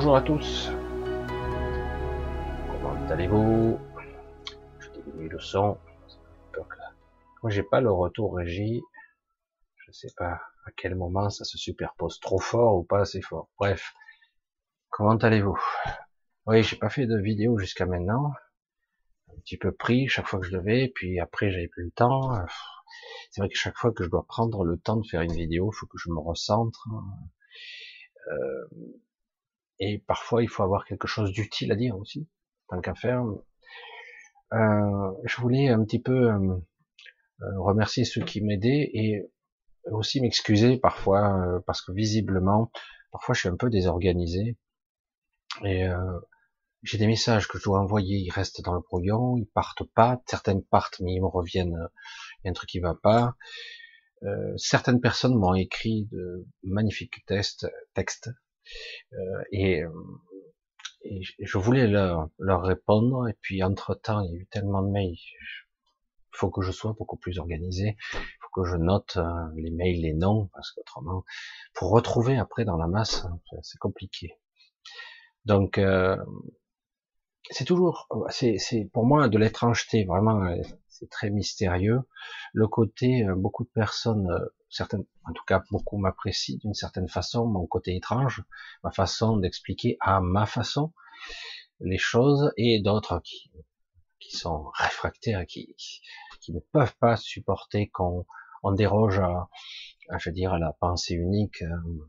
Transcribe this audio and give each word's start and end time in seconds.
Bonjour 0.00 0.14
à 0.14 0.22
tous. 0.22 0.70
Comment 2.68 3.10
allez-vous? 3.10 3.80
Je 4.78 4.90
diminue 4.90 5.28
le 5.28 5.40
son. 5.40 5.76
Moi, 7.42 7.50
j'ai 7.50 7.64
pas 7.64 7.80
le 7.80 7.90
retour 7.90 8.36
régie. 8.36 8.80
Je 9.78 9.90
sais 9.90 10.12
pas 10.16 10.34
à 10.66 10.70
quel 10.76 10.94
moment 10.94 11.30
ça 11.30 11.42
se 11.42 11.58
superpose 11.58 12.20
trop 12.20 12.38
fort 12.38 12.76
ou 12.76 12.84
pas 12.84 13.00
assez 13.00 13.20
fort. 13.20 13.48
Bref. 13.58 13.92
Comment 14.88 15.16
allez-vous? 15.16 15.58
Oui, 16.46 16.62
j'ai 16.62 16.76
pas 16.76 16.90
fait 16.90 17.06
de 17.06 17.18
vidéo 17.18 17.58
jusqu'à 17.58 17.84
maintenant. 17.84 18.30
Un 19.32 19.40
petit 19.40 19.56
peu 19.56 19.72
pris 19.72 20.06
chaque 20.06 20.28
fois 20.28 20.38
que 20.38 20.46
je 20.46 20.56
devais, 20.56 20.92
puis 20.94 21.18
après 21.18 21.50
j'avais 21.50 21.66
plus 21.66 21.86
le 21.86 21.90
temps. 21.90 22.34
C'est 23.32 23.40
vrai 23.40 23.48
que 23.48 23.56
chaque 23.56 23.76
fois 23.76 23.90
que 23.90 24.04
je 24.04 24.10
dois 24.10 24.24
prendre 24.28 24.62
le 24.62 24.78
temps 24.78 24.98
de 24.98 25.06
faire 25.08 25.22
une 25.22 25.34
vidéo, 25.34 25.72
il 25.72 25.76
faut 25.76 25.86
que 25.86 25.98
je 25.98 26.08
me 26.10 26.20
recentre. 26.20 26.86
Euh, 28.30 28.68
et 29.80 29.98
parfois, 29.98 30.42
il 30.42 30.48
faut 30.48 30.62
avoir 30.62 30.84
quelque 30.84 31.06
chose 31.06 31.32
d'utile 31.32 31.72
à 31.72 31.76
dire 31.76 31.96
aussi, 31.96 32.28
tant 32.68 32.80
qu'à 32.80 32.94
faire. 32.94 33.24
Euh, 34.52 35.12
je 35.24 35.40
voulais 35.40 35.68
un 35.68 35.84
petit 35.84 36.00
peu 36.00 36.30
euh, 36.30 36.56
euh, 37.42 37.60
remercier 37.60 38.04
ceux 38.04 38.22
qui 38.24 38.40
m'aidaient 38.40 38.90
et 38.94 39.30
aussi 39.90 40.20
m'excuser 40.20 40.78
parfois 40.78 41.62
parce 41.66 41.80
que 41.82 41.92
visiblement, 41.92 42.70
parfois 43.10 43.34
je 43.34 43.40
suis 43.40 43.48
un 43.48 43.56
peu 43.56 43.70
désorganisé 43.70 44.58
et 45.64 45.86
j'ai 46.82 46.98
des 46.98 47.06
messages 47.06 47.48
que 47.48 47.58
je 47.58 47.64
dois 47.64 47.80
envoyer, 47.80 48.18
ils 48.18 48.30
restent 48.30 48.60
dans 48.60 48.74
le 48.74 48.80
brouillon, 48.80 49.38
ils 49.38 49.46
partent 49.46 49.84
pas, 49.94 50.20
certaines 50.26 50.62
partent 50.62 51.00
mais 51.00 51.14
ils 51.14 51.22
me 51.22 51.26
reviennent, 51.26 51.88
il 52.42 52.46
y 52.46 52.48
a 52.48 52.50
un 52.50 52.52
truc 52.52 52.68
qui 52.68 52.80
va 52.80 52.94
pas. 52.94 53.34
Euh, 54.24 54.54
certaines 54.56 55.00
personnes 55.00 55.36
m'ont 55.36 55.54
écrit 55.54 56.08
de 56.10 56.46
magnifiques 56.64 57.24
textes, 57.26 57.64
euh, 57.64 58.32
et, 59.52 59.82
euh, 59.82 59.90
et, 61.02 61.20
je 61.38 61.58
voulais 61.58 61.86
leur, 61.86 62.28
leur 62.38 62.62
répondre, 62.62 63.28
et 63.28 63.36
puis 63.40 63.62
entre-temps, 63.62 64.20
il 64.20 64.32
y 64.32 64.34
a 64.34 64.38
eu 64.38 64.46
tellement 64.46 64.82
de 64.82 64.90
mails, 64.90 65.14
il 65.14 66.36
faut 66.36 66.50
que 66.50 66.62
je 66.62 66.72
sois 66.72 66.94
beaucoup 66.98 67.16
plus 67.16 67.38
organisé, 67.38 67.96
il 68.14 68.38
faut 68.40 68.62
que 68.62 68.68
je 68.68 68.76
note 68.76 69.16
euh, 69.16 69.24
les 69.56 69.70
mails, 69.70 70.02
les 70.02 70.14
noms, 70.14 70.50
parce 70.52 70.72
qu'autrement, 70.72 71.24
pour 71.74 71.90
retrouver 71.90 72.38
après 72.38 72.64
dans 72.64 72.76
la 72.76 72.86
masse, 72.86 73.26
c'est 73.62 73.78
compliqué. 73.78 74.38
Donc, 75.44 75.78
euh, 75.78 76.16
c'est 77.50 77.64
toujours, 77.64 78.08
c'est 78.30 78.90
pour 78.92 79.06
moi 79.06 79.28
de 79.28 79.38
l'étrangeté, 79.38 80.04
vraiment, 80.04 80.54
c'est 80.88 81.08
très 81.08 81.30
mystérieux. 81.30 82.00
Le 82.52 82.68
côté, 82.68 83.26
beaucoup 83.36 83.64
de 83.64 83.70
personnes 83.70 84.28
certaines, 84.70 85.04
en 85.24 85.32
tout 85.32 85.44
cas 85.44 85.62
beaucoup 85.70 85.98
m'apprécient 85.98 86.58
d'une 86.58 86.74
certaine 86.74 87.08
façon, 87.08 87.46
mon 87.46 87.66
côté 87.66 87.96
étrange, 87.96 88.44
ma 88.84 88.90
façon 88.90 89.36
d'expliquer 89.36 89.96
à 90.00 90.20
ma 90.20 90.46
façon 90.46 90.92
les 91.80 91.98
choses, 91.98 92.52
et 92.56 92.80
d'autres 92.80 93.20
qui, 93.24 93.50
qui 94.18 94.36
sont 94.36 94.70
réfractaires, 94.74 95.46
qui, 95.46 95.74
qui 96.40 96.52
ne 96.52 96.60
peuvent 96.60 96.96
pas 96.96 97.16
supporter 97.16 97.88
qu'on 97.88 98.26
on 98.62 98.72
déroge 98.72 99.20
à, 99.20 99.48
je 100.18 100.28
veux 100.28 100.34
dire, 100.34 100.52
à 100.52 100.58
la 100.58 100.72
pensée 100.72 101.14
unique, 101.14 101.62
euh, 101.62 102.06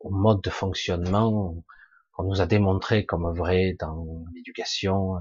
au 0.00 0.10
mode 0.10 0.42
de 0.42 0.50
fonctionnement 0.50 1.54
qu'on 2.12 2.24
nous 2.24 2.40
a 2.40 2.46
démontré 2.46 3.06
comme 3.06 3.34
vrai 3.34 3.76
dans 3.78 4.24
l'éducation, 4.34 5.16
euh, 5.16 5.20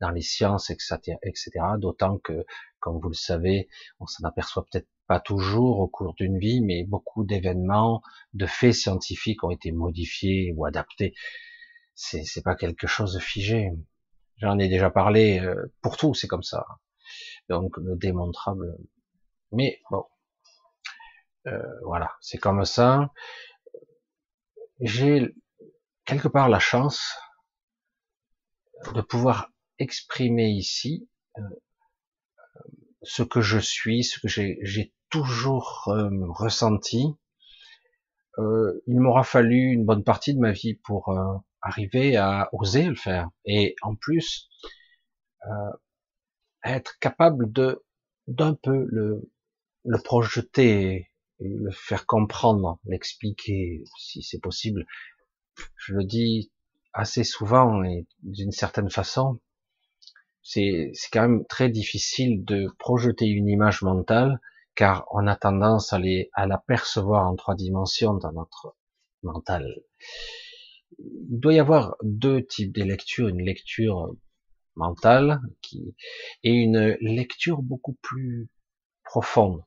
dans 0.00 0.10
les 0.10 0.22
sciences, 0.22 0.70
etc., 0.70 1.16
etc. 1.22 1.50
D'autant 1.78 2.18
que, 2.18 2.44
comme 2.80 3.00
vous 3.00 3.08
le 3.08 3.14
savez, 3.14 3.68
on 4.00 4.06
s'en 4.06 4.26
aperçoit 4.26 4.64
peut-être 4.70 4.88
pas 5.06 5.20
toujours 5.20 5.78
au 5.80 5.88
cours 5.88 6.14
d'une 6.14 6.38
vie, 6.38 6.60
mais 6.60 6.84
beaucoup 6.84 7.24
d'événements, 7.24 8.02
de 8.34 8.46
faits 8.46 8.74
scientifiques 8.74 9.44
ont 9.44 9.50
été 9.50 9.72
modifiés 9.72 10.52
ou 10.56 10.66
adaptés. 10.66 11.14
C'est, 11.94 12.24
c'est 12.24 12.42
pas 12.42 12.56
quelque 12.56 12.86
chose 12.86 13.14
de 13.14 13.20
figé. 13.20 13.70
J'en 14.38 14.58
ai 14.58 14.68
déjà 14.68 14.90
parlé. 14.90 15.40
Euh, 15.40 15.72
pour 15.80 15.96
tout, 15.96 16.14
c'est 16.14 16.28
comme 16.28 16.42
ça. 16.42 16.66
Donc 17.48 17.76
le 17.78 17.96
démontrable. 17.96 18.76
Mais 19.52 19.80
bon, 19.90 20.04
euh, 21.46 21.62
voilà, 21.84 22.10
c'est 22.20 22.38
comme 22.38 22.64
ça. 22.64 23.12
J'ai 24.80 25.34
quelque 26.06 26.28
part 26.28 26.48
la 26.48 26.58
chance 26.58 27.14
de 28.94 29.00
pouvoir 29.00 29.50
exprimer 29.78 30.48
ici 30.48 31.08
euh, 31.38 31.42
ce 33.02 33.22
que 33.22 33.40
je 33.40 33.58
suis, 33.58 34.04
ce 34.04 34.18
que 34.20 34.28
j'ai 34.28 34.94
toujours 35.10 35.84
euh, 35.88 36.10
ressenti. 36.30 37.14
Euh, 38.38 38.82
il 38.86 39.00
m'aura 39.00 39.24
fallu 39.24 39.72
une 39.72 39.84
bonne 39.84 40.04
partie 40.04 40.34
de 40.34 40.40
ma 40.40 40.52
vie 40.52 40.74
pour 40.74 41.08
euh, 41.08 41.36
arriver 41.62 42.16
à 42.16 42.48
oser 42.52 42.84
le 42.84 42.94
faire. 42.94 43.30
Et 43.44 43.74
en 43.82 43.94
plus, 43.94 44.48
être 46.64 46.98
capable 46.98 47.52
de 47.52 47.84
d'un 48.26 48.54
peu 48.54 48.88
le 48.90 50.02
projeter, 50.02 51.12
le 51.38 51.70
faire 51.70 52.04
comprendre, 52.06 52.80
l'expliquer 52.84 53.84
si 53.98 54.22
c'est 54.22 54.40
possible. 54.40 54.84
Je 55.76 55.94
le 55.94 56.04
dis 56.04 56.50
assez 56.92 57.24
souvent 57.24 57.84
et 57.84 58.06
d'une 58.22 58.52
certaine 58.52 58.90
façon, 58.90 59.38
c'est 60.42 60.92
quand 61.12 61.22
même 61.22 61.46
très 61.46 61.68
difficile 61.68 62.44
de 62.44 62.68
projeter 62.78 63.26
une 63.26 63.48
image 63.48 63.82
mentale 63.82 64.40
car 64.74 65.06
on 65.10 65.26
a 65.26 65.36
tendance 65.36 65.92
à, 65.92 65.98
les, 65.98 66.30
à 66.34 66.46
la 66.46 66.58
percevoir 66.58 67.28
en 67.28 67.34
trois 67.34 67.54
dimensions 67.54 68.14
dans 68.14 68.32
notre 68.32 68.76
mental. 69.22 69.66
Il 70.98 71.40
doit 71.40 71.54
y 71.54 71.58
avoir 71.58 71.96
deux 72.02 72.44
types 72.44 72.72
de 72.72 72.82
lectures, 72.82 73.28
une 73.28 73.42
lecture 73.42 74.14
mentale 74.76 75.40
et 76.42 76.50
une 76.52 76.96
lecture 77.00 77.62
beaucoup 77.62 77.94
plus 78.02 78.48
profonde 79.04 79.62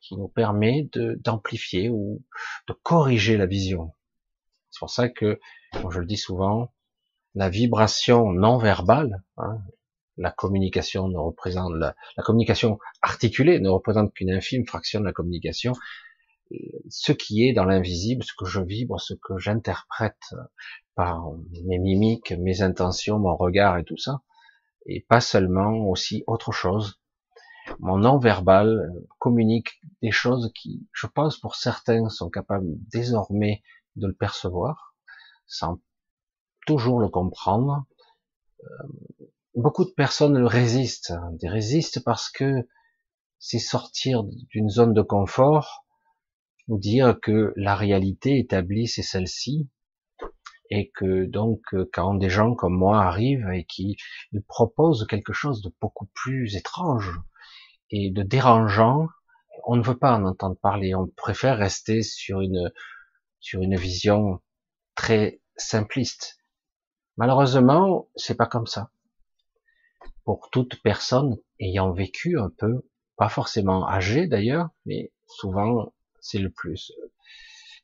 qui 0.00 0.16
nous 0.16 0.28
permet 0.28 0.88
d'amplifier 0.94 1.90
ou 1.90 2.22
de 2.68 2.72
corriger 2.72 3.36
la 3.36 3.46
vision. 3.46 3.92
C'est 4.82 4.86
pour 4.86 4.90
ça 4.90 5.08
que, 5.08 5.38
comme 5.80 5.92
je 5.92 6.00
le 6.00 6.06
dis 6.06 6.16
souvent, 6.16 6.72
la 7.36 7.48
vibration 7.48 8.32
non 8.32 8.58
verbale, 8.58 9.22
hein, 9.36 9.58
la 10.16 10.32
communication 10.32 11.06
ne 11.06 11.18
représente 11.18 11.72
la, 11.74 11.94
communication 12.24 12.80
articulée 13.00 13.60
ne 13.60 13.68
représente 13.68 14.12
qu'une 14.12 14.32
infime 14.32 14.66
fraction 14.66 14.98
de 14.98 15.04
la 15.04 15.12
communication. 15.12 15.72
Ce 16.88 17.12
qui 17.12 17.46
est 17.46 17.52
dans 17.52 17.64
l'invisible, 17.64 18.24
ce 18.24 18.32
que 18.36 18.44
je 18.44 18.60
vibre, 18.60 19.00
ce 19.00 19.14
que 19.14 19.38
j'interprète 19.38 20.34
par 20.96 21.30
mes 21.64 21.78
mimiques, 21.78 22.32
mes 22.32 22.62
intentions, 22.62 23.20
mon 23.20 23.36
regard 23.36 23.78
et 23.78 23.84
tout 23.84 23.98
ça, 23.98 24.22
et 24.86 25.06
pas 25.08 25.20
seulement 25.20 25.76
aussi 25.86 26.24
autre 26.26 26.50
chose. 26.50 27.00
Mon 27.78 27.98
non-verbal 27.98 28.90
communique 29.20 29.80
des 30.02 30.10
choses 30.10 30.50
qui, 30.56 30.88
je 30.92 31.06
pense, 31.06 31.38
pour 31.38 31.54
certains, 31.54 32.08
sont 32.08 32.30
capables 32.30 32.66
désormais 32.92 33.62
de 33.96 34.06
le 34.06 34.14
percevoir, 34.14 34.96
sans 35.46 35.80
toujours 36.66 37.00
le 37.00 37.08
comprendre. 37.08 37.84
Euh, 38.62 39.26
beaucoup 39.54 39.84
de 39.84 39.90
personnes 39.90 40.38
le 40.38 40.46
résistent. 40.46 41.14
Ils 41.40 41.48
résistent 41.48 42.02
parce 42.04 42.30
que 42.30 42.68
c'est 43.38 43.58
sortir 43.58 44.22
d'une 44.24 44.70
zone 44.70 44.94
de 44.94 45.02
confort, 45.02 45.84
dire 46.68 47.18
que 47.20 47.52
la 47.56 47.74
réalité 47.74 48.38
établie 48.38 48.86
c'est 48.86 49.02
celle-ci, 49.02 49.68
et 50.70 50.90
que 50.94 51.26
donc 51.26 51.60
quand 51.92 52.14
des 52.14 52.30
gens 52.30 52.54
comme 52.54 52.76
moi 52.76 53.02
arrivent 53.02 53.50
et 53.52 53.64
qui 53.64 53.96
proposent 54.48 55.06
quelque 55.06 55.34
chose 55.34 55.60
de 55.60 55.70
beaucoup 55.80 56.08
plus 56.14 56.56
étrange 56.56 57.20
et 57.90 58.10
de 58.10 58.22
dérangeant, 58.22 59.08
on 59.66 59.76
ne 59.76 59.82
veut 59.82 59.98
pas 59.98 60.16
en 60.16 60.24
entendre 60.24 60.56
parler. 60.56 60.94
On 60.94 61.06
préfère 61.08 61.58
rester 61.58 62.02
sur 62.02 62.40
une 62.40 62.72
sur 63.42 63.60
une 63.60 63.76
vision 63.76 64.40
très 64.94 65.42
simpliste. 65.56 66.38
Malheureusement, 67.18 68.08
c'est 68.16 68.36
pas 68.36 68.46
comme 68.46 68.66
ça 68.66 68.90
pour 70.24 70.48
toute 70.50 70.80
personne 70.82 71.36
ayant 71.58 71.92
vécu 71.92 72.38
un 72.38 72.50
peu, 72.56 72.86
pas 73.16 73.28
forcément 73.28 73.88
âgé 73.88 74.26
d'ailleurs, 74.26 74.68
mais 74.86 75.12
souvent 75.26 75.92
c'est 76.20 76.38
le 76.38 76.50
plus. 76.50 76.92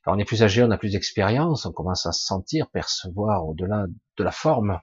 Quand 0.03 0.15
on 0.15 0.19
est 0.19 0.25
plus 0.25 0.43
âgé, 0.43 0.63
on 0.63 0.71
a 0.71 0.77
plus 0.77 0.93
d'expérience, 0.93 1.65
on 1.65 1.73
commence 1.73 2.05
à 2.05 2.13
sentir, 2.13 2.69
percevoir 2.69 3.45
au-delà 3.45 3.85
de 4.17 4.23
la 4.23 4.31
forme 4.31 4.79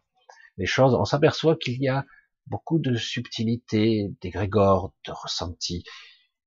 les 0.58 0.67
choses. 0.67 0.94
On 0.94 1.06
s'aperçoit 1.06 1.56
qu'il 1.56 1.81
y 1.82 1.88
a 1.88 2.05
beaucoup 2.46 2.79
de 2.79 2.96
subtilité, 2.96 4.12
d'égrégores, 4.20 4.93
de 5.06 5.12
ressentis, 5.12 5.84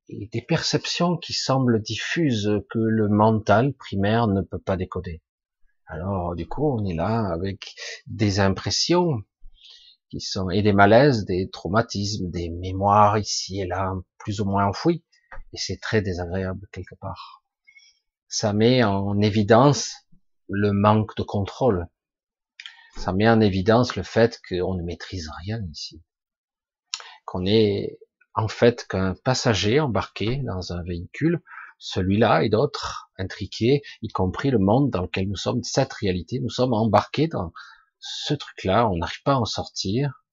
et 0.10 0.28
des 0.32 0.42
perceptions 0.42 1.18
qui 1.18 1.34
semblent 1.34 1.82
diffuses 1.82 2.52
que 2.70 2.80
le 2.80 3.08
mental 3.08 3.74
primaire 3.74 4.28
ne 4.28 4.42
peut 4.42 4.60
pas 4.60 4.76
décoder. 4.76 5.22
Alors, 5.86 6.36
du 6.36 6.48
coup, 6.48 6.72
on 6.72 6.86
est 6.86 6.96
là 6.96 7.32
avec 7.32 7.74
des 8.08 8.40
impressions, 8.40 9.24
qui 10.10 10.20
sont 10.20 10.50
et 10.50 10.62
des 10.64 10.74
malaises, 10.74 11.26
des 11.26 11.50
traumatismes, 11.50 12.30
des 12.30 12.50
mémoires 12.50 13.18
ici 13.18 13.62
et 13.62 13.68
là, 13.68 13.94
plus 14.18 14.42
ou 14.42 14.46
moins 14.46 14.66
enfouies, 14.66 15.04
et 15.54 15.58
c'est 15.58 15.80
très 15.80 16.02
désagréable 16.02 16.68
quelque 16.72 16.96
part. 16.96 17.44
Ça 18.28 18.54
met 18.54 18.84
en 18.84 19.20
évidence 19.22 19.94
le 20.48 20.72
manque 20.72 21.16
de 21.16 21.24
contrôle. 21.24 21.88
Ça 22.98 23.14
met 23.14 23.30
en 23.30 23.40
évidence 23.40 23.96
le 23.96 24.04
fait 24.04 24.40
qu'on 24.48 24.74
ne 24.74 24.84
maîtrise 24.84 25.30
rien 25.44 25.60
ici. 25.72 26.02
Qu'on 27.26 27.46
est 27.46 28.00
en 28.36 28.48
fait 28.48 28.86
qu'un 28.88 29.16
passager 29.24 29.80
embarqué 29.80 30.38
dans 30.46 30.74
un 30.74 30.84
véhicule, 30.84 31.42
celui-là 31.78 32.44
et 32.44 32.50
d'autres 32.50 33.10
intriqués, 33.18 33.82
y 34.02 34.10
compris 34.10 34.52
le 34.52 34.60
monde 34.60 34.92
dans 34.92 35.04
lequel 35.04 35.28
nous 35.28 35.36
sommes, 35.36 35.64
cette 35.64 35.94
réalité, 35.94 36.40
nous 36.40 36.50
sommes 36.50 36.74
embarqués 36.74 37.28
dans 37.28 37.54
ce 38.00 38.34
truc-là, 38.34 38.90
on 38.90 38.98
n'arrive 38.98 39.24
pas 39.24 39.34
à 39.34 39.40
en 39.40 39.46
sortir, 39.46 40.24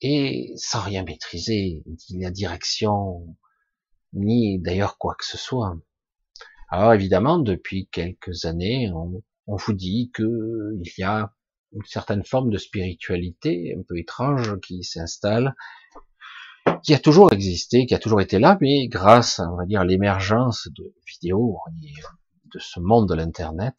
et 0.00 0.52
sans 0.56 0.80
rien 0.80 1.04
maîtriser, 1.04 1.82
ni 2.10 2.22
la 2.22 2.30
direction, 2.30 3.36
ni 4.12 4.58
d'ailleurs 4.60 4.98
quoi 4.98 5.14
que 5.18 5.24
ce 5.24 5.38
soit. 5.38 5.76
Alors 6.68 6.92
évidemment, 6.92 7.38
depuis 7.38 7.88
quelques 7.90 8.44
années, 8.44 8.90
on, 8.92 9.22
vous 9.46 9.72
dit 9.72 10.10
que 10.12 10.74
il 10.80 10.92
y 10.98 11.02
a 11.02 11.32
une 11.72 11.84
certaine 11.84 12.24
forme 12.24 12.50
de 12.50 12.58
spiritualité 12.58 13.74
un 13.78 13.82
peu 13.86 13.98
étrange 13.98 14.58
qui 14.60 14.82
s'installe, 14.82 15.54
qui 16.82 16.94
a 16.94 16.98
toujours 16.98 17.32
existé, 17.32 17.86
qui 17.86 17.94
a 17.94 17.98
toujours 17.98 18.20
été 18.20 18.38
là, 18.38 18.58
mais 18.60 18.86
grâce, 18.88 19.40
on 19.40 19.56
va 19.56 19.66
dire, 19.66 19.80
à 19.80 19.84
l'émergence 19.84 20.68
de 20.76 20.94
vidéos 21.06 21.58
de 22.54 22.58
ce 22.58 22.80
monde 22.80 23.08
de 23.08 23.14
l'internet, 23.14 23.74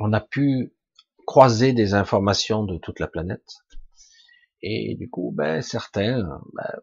on 0.00 0.12
a 0.12 0.20
pu 0.20 0.74
croiser 1.26 1.72
des 1.72 1.94
informations 1.94 2.64
de 2.64 2.78
toute 2.78 3.00
la 3.00 3.06
planète. 3.06 3.58
Et 4.62 4.96
du 4.98 5.08
coup, 5.08 5.32
ben, 5.34 5.62
certains 5.62 6.22
ben, 6.54 6.80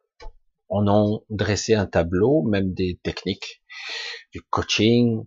en 0.70 0.88
ont 0.88 1.24
dressé 1.30 1.74
un 1.74 1.86
tableau, 1.86 2.44
même 2.44 2.74
des 2.74 3.00
techniques, 3.04 3.62
du 4.32 4.42
coaching, 4.42 5.26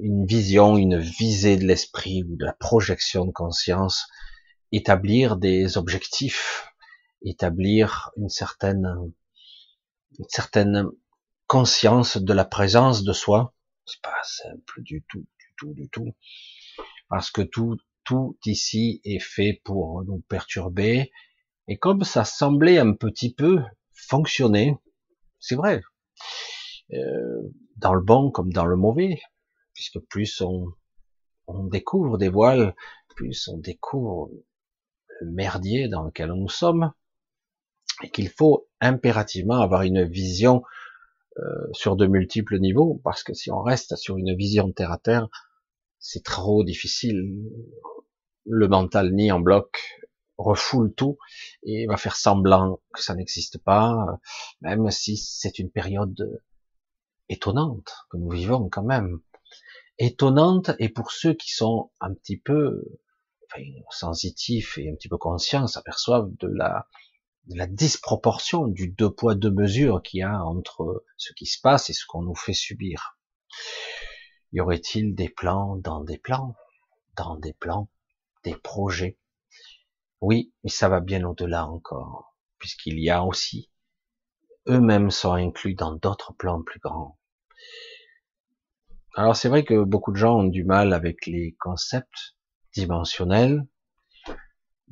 une 0.00 0.24
vision, 0.24 0.76
une 0.76 0.98
visée 0.98 1.56
de 1.56 1.64
l'esprit 1.64 2.24
ou 2.24 2.36
de 2.36 2.44
la 2.44 2.54
projection 2.54 3.26
de 3.26 3.32
conscience, 3.32 4.06
établir 4.72 5.36
des 5.36 5.76
objectifs, 5.76 6.68
établir 7.22 8.10
une 8.16 8.28
certaine, 8.28 8.86
une 10.18 10.28
certaine 10.28 10.86
conscience 11.46 12.16
de 12.16 12.32
la 12.32 12.44
présence 12.44 13.02
de 13.04 13.12
soi. 13.12 13.54
C'est 13.86 14.02
pas 14.02 14.22
simple 14.22 14.82
du 14.82 15.04
tout, 15.08 15.26
du 15.38 15.54
tout, 15.56 15.74
du 15.74 15.88
tout. 15.88 16.14
Parce 17.08 17.30
que 17.30 17.42
tout, 17.42 17.76
tout 18.04 18.38
ici 18.44 19.00
est 19.04 19.18
fait 19.18 19.60
pour 19.64 20.04
nous 20.04 20.20
perturber. 20.28 21.10
Et 21.66 21.78
comme 21.78 22.04
ça 22.04 22.24
semblait 22.24 22.78
un 22.78 22.92
petit 22.92 23.32
peu 23.32 23.62
fonctionner, 23.92 24.76
c'est 25.40 25.56
vrai, 25.56 25.82
euh, 26.92 27.52
dans 27.76 27.94
le 27.94 28.02
bon 28.02 28.30
comme 28.30 28.52
dans 28.52 28.66
le 28.66 28.76
mauvais, 28.76 29.20
puisque 29.74 29.98
plus 30.00 30.40
on, 30.40 30.72
on 31.46 31.64
découvre 31.64 32.18
des 32.18 32.28
voiles, 32.28 32.74
plus 33.14 33.48
on 33.48 33.58
découvre 33.58 34.30
le 35.20 35.30
merdier 35.30 35.88
dans 35.88 36.02
lequel 36.02 36.32
nous 36.32 36.48
sommes, 36.48 36.92
et 38.02 38.10
qu'il 38.10 38.28
faut 38.28 38.68
impérativement 38.80 39.60
avoir 39.60 39.82
une 39.82 40.04
vision 40.04 40.62
euh, 41.38 41.68
sur 41.72 41.96
de 41.96 42.06
multiples 42.06 42.58
niveaux, 42.58 43.00
parce 43.04 43.22
que 43.22 43.34
si 43.34 43.50
on 43.50 43.62
reste 43.62 43.96
sur 43.96 44.16
une 44.18 44.34
vision 44.34 44.72
terre 44.72 44.92
à 44.92 44.98
terre, 44.98 45.28
c'est 45.98 46.24
trop 46.24 46.64
difficile. 46.64 47.22
Le 48.44 48.68
mental 48.68 49.12
ni 49.12 49.30
en 49.30 49.40
bloc 49.40 49.80
refoule 50.36 50.94
tout 50.94 51.18
et 51.64 51.86
va 51.86 51.96
faire 51.96 52.16
semblant 52.16 52.80
que 52.94 53.02
ça 53.02 53.14
n'existe 53.14 53.58
pas, 53.58 54.18
même 54.60 54.90
si 54.90 55.16
c'est 55.16 55.58
une 55.58 55.70
période 55.70 56.40
étonnante 57.28 57.92
que 58.10 58.16
nous 58.16 58.30
vivons 58.30 58.68
quand 58.68 58.84
même. 58.84 59.20
Étonnante 59.98 60.70
et 60.78 60.88
pour 60.88 61.10
ceux 61.10 61.34
qui 61.34 61.52
sont 61.52 61.90
un 62.00 62.14
petit 62.14 62.38
peu 62.38 62.84
enfin, 63.46 63.64
sensitifs 63.90 64.78
et 64.78 64.90
un 64.90 64.94
petit 64.94 65.08
peu 65.08 65.18
conscients 65.18 65.66
s'aperçoivent 65.66 66.30
de 66.38 66.48
la, 66.48 66.86
la 67.48 67.66
disproportion 67.66 68.66
du 68.66 68.88
deux 68.88 69.10
poids 69.10 69.34
deux 69.34 69.50
mesures 69.50 70.02
qu'il 70.02 70.20
y 70.20 70.22
a 70.22 70.44
entre 70.44 71.04
ce 71.16 71.32
qui 71.32 71.46
se 71.46 71.60
passe 71.60 71.88
et 71.90 71.92
ce 71.92 72.04
qu'on 72.06 72.22
nous 72.22 72.34
fait 72.34 72.52
subir. 72.52 73.18
Y 74.52 74.60
aurait-il 74.60 75.14
des 75.14 75.28
plans 75.28 75.76
dans 75.76 76.02
des 76.02 76.18
plans, 76.18 76.54
dans 77.16 77.36
des 77.36 77.52
plans, 77.54 77.88
des 78.44 78.54
projets? 78.54 79.18
Oui, 80.20 80.52
mais 80.62 80.70
ça 80.70 80.88
va 80.88 81.00
bien 81.00 81.24
au-delà 81.24 81.66
encore, 81.66 82.36
puisqu'il 82.58 82.98
y 82.98 83.10
a 83.10 83.24
aussi, 83.24 83.70
eux-mêmes 84.68 85.10
sont 85.10 85.32
inclus 85.32 85.74
dans 85.74 85.94
d'autres 85.94 86.34
plans 86.34 86.62
plus 86.62 86.80
grands. 86.80 87.18
Alors 89.14 89.36
c'est 89.36 89.48
vrai 89.48 89.64
que 89.64 89.84
beaucoup 89.84 90.12
de 90.12 90.16
gens 90.16 90.40
ont 90.40 90.44
du 90.44 90.64
mal 90.64 90.92
avec 90.92 91.26
les 91.26 91.56
concepts 91.58 92.36
dimensionnels, 92.74 93.66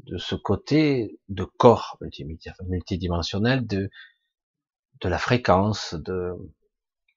de 0.04 0.18
ce 0.18 0.34
côté 0.34 1.18
de 1.28 1.44
corps 1.44 1.98
multidimensionnel, 2.68 3.66
de, 3.66 3.90
de 5.00 5.08
la 5.08 5.18
fréquence, 5.18 5.94
de, 5.94 6.32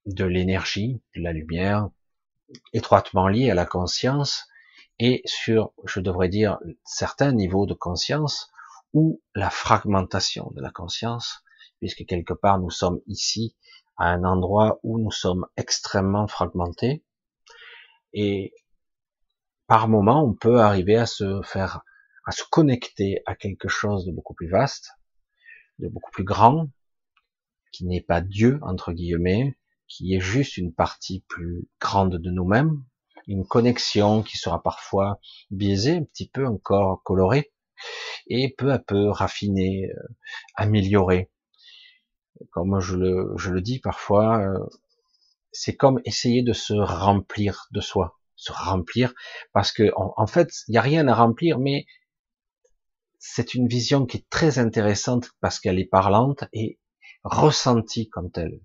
de 0.05 0.25
l'énergie, 0.25 1.01
de 1.15 1.21
la 1.21 1.33
lumière, 1.33 1.89
étroitement 2.73 3.27
lié 3.27 3.51
à 3.51 3.55
la 3.55 3.65
conscience 3.65 4.47
et 4.97 5.21
sur, 5.25 5.71
je 5.85 5.99
devrais 5.99 6.29
dire, 6.29 6.57
certains 6.83 7.31
niveaux 7.31 7.65
de 7.65 7.73
conscience 7.73 8.49
ou 8.93 9.21
la 9.35 9.49
fragmentation 9.49 10.51
de 10.55 10.61
la 10.61 10.71
conscience, 10.71 11.43
puisque 11.79 12.05
quelque 12.05 12.33
part 12.33 12.59
nous 12.59 12.71
sommes 12.71 12.99
ici 13.07 13.55
à 13.97 14.07
un 14.07 14.23
endroit 14.23 14.79
où 14.83 14.99
nous 14.99 15.11
sommes 15.11 15.45
extrêmement 15.57 16.27
fragmentés. 16.27 17.03
Et 18.13 18.53
par 19.67 19.87
moment 19.87 20.23
on 20.23 20.33
peut 20.33 20.59
arriver 20.59 20.95
à 20.97 21.05
se 21.05 21.41
faire 21.43 21.81
à 22.29 22.31
se 22.31 22.43
connecter 22.47 23.23
à 23.25 23.33
quelque 23.33 23.67
chose 23.67 24.05
de 24.05 24.11
beaucoup 24.11 24.35
plus 24.35 24.49
vaste, 24.49 24.91
de 25.79 25.87
beaucoup 25.87 26.11
plus 26.11 26.23
grand, 26.23 26.69
qui 27.71 27.87
n'est 27.87 28.01
pas 28.01 28.21
Dieu 28.21 28.59
entre 28.61 28.93
guillemets, 28.93 29.57
qui 29.87 30.13
est 30.13 30.19
juste 30.19 30.57
une 30.57 30.71
partie 30.71 31.25
plus 31.27 31.67
grande 31.81 32.17
de 32.17 32.29
nous-mêmes, 32.29 32.83
une 33.25 33.47
connexion 33.47 34.21
qui 34.21 34.37
sera 34.37 34.61
parfois 34.61 35.19
biaisée, 35.49 35.95
un 35.95 36.03
petit 36.03 36.29
peu 36.29 36.45
encore 36.45 37.01
colorée, 37.01 37.51
et 38.27 38.53
peu 38.55 38.71
à 38.71 38.77
peu 38.77 39.09
raffinée, 39.09 39.89
euh, 39.89 40.15
améliorée. 40.53 41.31
Comme 42.51 42.79
je 42.79 42.95
le, 42.95 43.33
je 43.37 43.49
le 43.49 43.61
dis 43.61 43.79
parfois, 43.79 44.37
euh, 44.37 44.67
c'est 45.51 45.75
comme 45.75 45.99
essayer 46.05 46.43
de 46.43 46.53
se 46.53 46.75
remplir 46.75 47.65
de 47.71 47.81
soi, 47.81 48.19
se 48.35 48.51
remplir, 48.51 49.15
parce 49.51 49.71
que 49.71 49.91
en, 49.95 50.27
fait, 50.27 50.51
il 50.67 50.73
n'y 50.73 50.77
a 50.77 50.81
rien 50.81 51.07
à 51.07 51.15
remplir, 51.15 51.57
mais 51.57 51.87
c'est 53.19 53.53
une 53.53 53.67
vision 53.67 54.05
qui 54.05 54.17
est 54.17 54.29
très 54.29 54.59
intéressante 54.59 55.31
parce 55.41 55.59
qu'elle 55.59 55.79
est 55.79 55.89
parlante 55.89 56.45
et 56.53 56.79
ressentie 57.23 58.09
comme 58.09 58.31
telle 58.31 58.59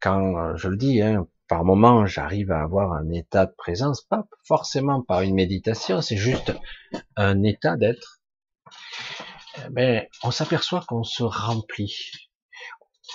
quand 0.00 0.36
euh, 0.36 0.56
je 0.56 0.68
le 0.68 0.76
dis, 0.76 1.00
hein, 1.00 1.26
par 1.48 1.64
moment, 1.64 2.06
j'arrive 2.06 2.50
à 2.52 2.62
avoir 2.62 2.92
un 2.92 3.10
état 3.10 3.46
de 3.46 3.52
présence, 3.56 4.02
pas 4.02 4.26
forcément 4.44 5.02
par 5.02 5.22
une 5.22 5.34
méditation, 5.34 6.00
c'est 6.00 6.16
juste 6.16 6.52
un 7.16 7.42
état 7.42 7.76
d'être. 7.76 8.20
Mais 9.70 10.08
on 10.22 10.30
s'aperçoit 10.30 10.84
qu'on 10.88 11.04
se 11.04 11.22
remplit. 11.22 11.94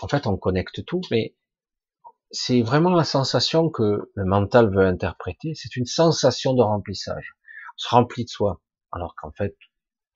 En 0.01 0.07
fait, 0.07 0.27
on 0.27 0.37
connecte 0.37 0.85
tout, 0.85 1.01
mais 1.09 1.35
c'est 2.29 2.61
vraiment 2.61 2.93
la 2.93 3.05
sensation 3.05 3.69
que 3.69 4.11
le 4.13 4.25
mental 4.25 4.69
veut 4.69 4.85
interpréter. 4.85 5.53
C'est 5.55 5.75
une 5.75 5.85
sensation 5.85 6.53
de 6.53 6.61
remplissage. 6.61 7.35
On 7.75 7.79
se 7.79 7.89
remplit 7.89 8.25
de 8.25 8.29
soi, 8.29 8.61
alors 8.91 9.15
qu'en 9.15 9.31
fait, 9.31 9.55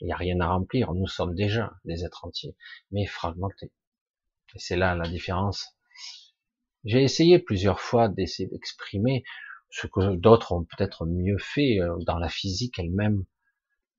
il 0.02 0.08
n'y 0.08 0.14
a 0.14 0.18
rien 0.18 0.40
à 0.40 0.48
remplir. 0.48 0.94
Nous 0.94 1.08
sommes 1.08 1.36
déjà 1.36 1.74
des 1.86 2.04
êtres 2.04 2.26
entiers, 2.26 2.56
mais 2.92 3.06
fragmentés. 3.06 3.72
Et 4.56 4.60
c'est 4.60 4.76
là 4.76 4.96
la 4.96 5.08
différence 5.08 5.76
j'ai 6.84 7.04
essayé 7.04 7.40
plusieurs 7.40 7.80
fois 7.80 8.10
d'essayer 8.10 8.50
d'exprimer 8.50 9.24
ce 9.70 9.88
que 9.88 10.16
d'autres 10.16 10.52
ont 10.52 10.64
peut-être 10.64 11.06
mieux 11.06 11.38
fait 11.38 11.80
euh, 11.80 11.96
dans 12.06 12.18
la 12.18 12.30
physique 12.30 12.80
elle-même. 12.80 13.24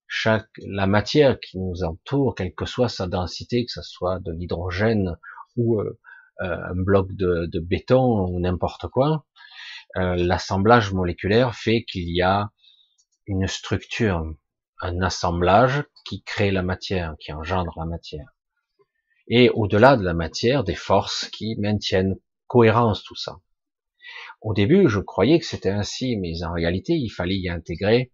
Chaque, 0.07 0.49
la 0.59 0.87
matière 0.87 1.41
qui 1.41 1.59
nous 1.59 1.85
entoure, 1.85 2.35
quelle 2.35 2.55
que 2.55 2.67
soit 2.67 2.89
sa 2.89 3.07
densité, 3.07 3.65
que 3.65 3.73
ce 3.73 3.83
soit 3.83 4.19
de 4.21 4.33
l'hydrogène 4.33 5.17
ou 5.57 5.81
euh, 5.81 5.99
euh, 6.43 6.57
un 6.71 6.75
bloc 6.75 7.13
de, 7.15 7.47
de 7.47 7.61
béton 7.61 8.27
ou 8.27 8.41
n'importe 8.41 8.89
quoi, 8.89 9.25
l'assemblage 9.95 10.93
moléculaire 10.95 11.55
fait 11.55 11.85
qu'il 11.85 12.09
y 12.09 12.23
a 12.23 12.51
une 13.27 13.47
structure, 13.47 14.25
un 14.83 15.01
assemblage 15.01 15.85
qui 16.05 16.23
crée 16.23 16.51
la 16.51 16.63
matière, 16.63 17.15
qui 17.19 17.33
engendre 17.33 17.73
la 17.79 17.87
matière. 17.87 18.29
Et 19.29 19.49
au-delà 19.51 19.97
de 19.97 20.05
la 20.05 20.13
matière, 20.13 20.65
des 20.65 20.75
forces 20.75 21.29
qui 21.31 21.57
maintiennent 21.59 22.17
cohérence 22.47 23.03
tout 23.03 23.15
ça. 23.15 23.39
Au 24.41 24.53
début, 24.53 24.89
je 24.89 25.01
croyais 25.01 25.39
que 25.39 25.47
c'était 25.47 25.71
ainsi, 25.71 26.17
mais 26.17 26.43
en 26.43 26.53
réalité, 26.53 26.95
il 26.95 27.09
fallait 27.09 27.39
y 27.39 27.49
intégrer, 27.49 28.13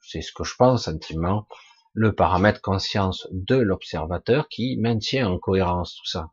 c'est 0.00 0.22
ce 0.22 0.32
que 0.32 0.44
je 0.44 0.54
pense 0.56 0.88
intimement, 0.88 1.46
le 1.92 2.14
paramètre 2.14 2.62
conscience 2.62 3.28
de 3.32 3.56
l'observateur 3.56 4.48
qui 4.48 4.76
maintient 4.78 5.28
en 5.28 5.38
cohérence 5.38 5.96
tout 5.96 6.06
ça. 6.06 6.30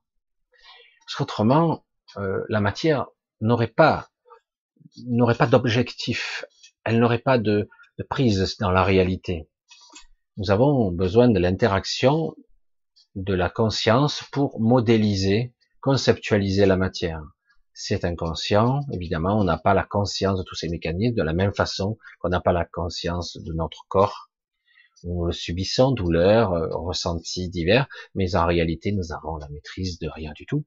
Parce 1.05 1.15
qu'autrement, 1.17 1.83
euh, 2.17 2.43
la 2.49 2.61
matière 2.61 3.07
n'aurait 3.41 3.67
pas 3.67 4.09
n'aurait 5.07 5.35
pas 5.35 5.47
d'objectif 5.47 6.45
elle 6.85 6.99
n'aurait 6.99 7.19
pas 7.19 7.37
de, 7.37 7.67
de 7.97 8.03
prise 8.03 8.57
dans 8.59 8.71
la 8.71 8.83
réalité. 8.83 9.49
Nous 10.37 10.51
avons 10.51 10.91
besoin 10.91 11.29
de 11.29 11.39
l'interaction 11.39 12.35
de 13.15 13.33
la 13.33 13.49
conscience 13.49 14.21
pour 14.33 14.59
modéliser, 14.59 15.53
conceptualiser 15.79 16.65
la 16.65 16.75
matière. 16.75 17.23
C'est 17.73 18.03
inconscient, 18.03 18.81
évidemment, 18.91 19.39
on 19.39 19.45
n'a 19.45 19.57
pas 19.57 19.73
la 19.73 19.85
conscience 19.85 20.37
de 20.37 20.43
tous 20.43 20.55
ces 20.55 20.67
mécanismes 20.67 21.15
de 21.15 21.23
la 21.23 21.31
même 21.31 21.53
façon 21.53 21.97
qu'on 22.19 22.27
n'a 22.27 22.41
pas 22.41 22.51
la 22.51 22.65
conscience 22.65 23.37
de 23.37 23.53
notre 23.53 23.85
corps. 23.87 24.29
Nous 25.05 25.25
le 25.25 25.31
subissons, 25.31 25.91
douleurs, 25.91 26.51
euh, 26.51 26.67
ressentis 26.69 27.47
divers, 27.47 27.87
mais 28.13 28.35
en 28.35 28.45
réalité, 28.45 28.91
nous 28.91 29.13
avons 29.13 29.37
la 29.37 29.47
maîtrise 29.47 29.99
de 29.99 30.09
rien 30.09 30.33
du 30.35 30.45
tout. 30.45 30.65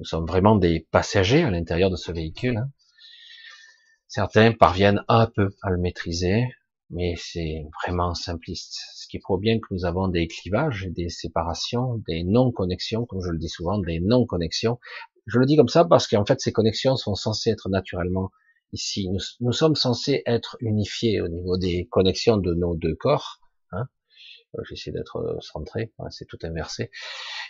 Nous 0.00 0.04
sommes 0.04 0.26
vraiment 0.26 0.56
des 0.56 0.88
passagers 0.90 1.44
à 1.44 1.50
l'intérieur 1.52 1.90
de 1.90 1.96
ce 1.96 2.10
véhicule. 2.10 2.56
Hein. 2.56 2.70
Certains 4.08 4.52
parviennent 4.52 5.04
un 5.06 5.26
peu 5.26 5.50
à 5.62 5.70
le 5.70 5.78
maîtriser, 5.78 6.48
mais 6.90 7.14
c'est 7.16 7.66
vraiment 7.82 8.14
simpliste. 8.14 8.78
Ce 8.94 9.06
qui 9.08 9.18
prouve 9.18 9.40
bien 9.40 9.58
que 9.58 9.66
nous 9.70 9.84
avons 9.84 10.08
des 10.08 10.28
clivages, 10.28 10.86
des 10.90 11.08
séparations, 11.08 12.02
des 12.06 12.24
non-connexions, 12.24 13.06
comme 13.06 13.20
je 13.24 13.30
le 13.30 13.38
dis 13.38 13.48
souvent, 13.48 13.78
des 13.78 14.00
non-connexions. 14.00 14.78
Je 15.26 15.38
le 15.38 15.46
dis 15.46 15.56
comme 15.56 15.68
ça 15.68 15.84
parce 15.84 16.06
qu'en 16.06 16.24
fait, 16.24 16.40
ces 16.40 16.52
connexions 16.52 16.96
sont 16.96 17.14
censées 17.14 17.50
être 17.50 17.68
naturellement 17.68 18.30
ici. 18.72 19.08
Nous, 19.40 19.52
sommes 19.52 19.76
censés 19.76 20.22
être 20.26 20.56
unifiés 20.60 21.20
au 21.20 21.28
niveau 21.28 21.56
des 21.56 21.86
connexions 21.90 22.36
de 22.36 22.52
nos 22.54 22.74
deux 22.76 22.94
corps. 22.94 23.40
Hein. 23.72 23.86
Euh, 24.56 24.62
j'essaie 24.68 24.90
d'être 24.90 25.16
euh, 25.16 25.40
centré, 25.40 25.92
c'est 26.10 26.26
tout 26.26 26.38
inversé. 26.42 26.90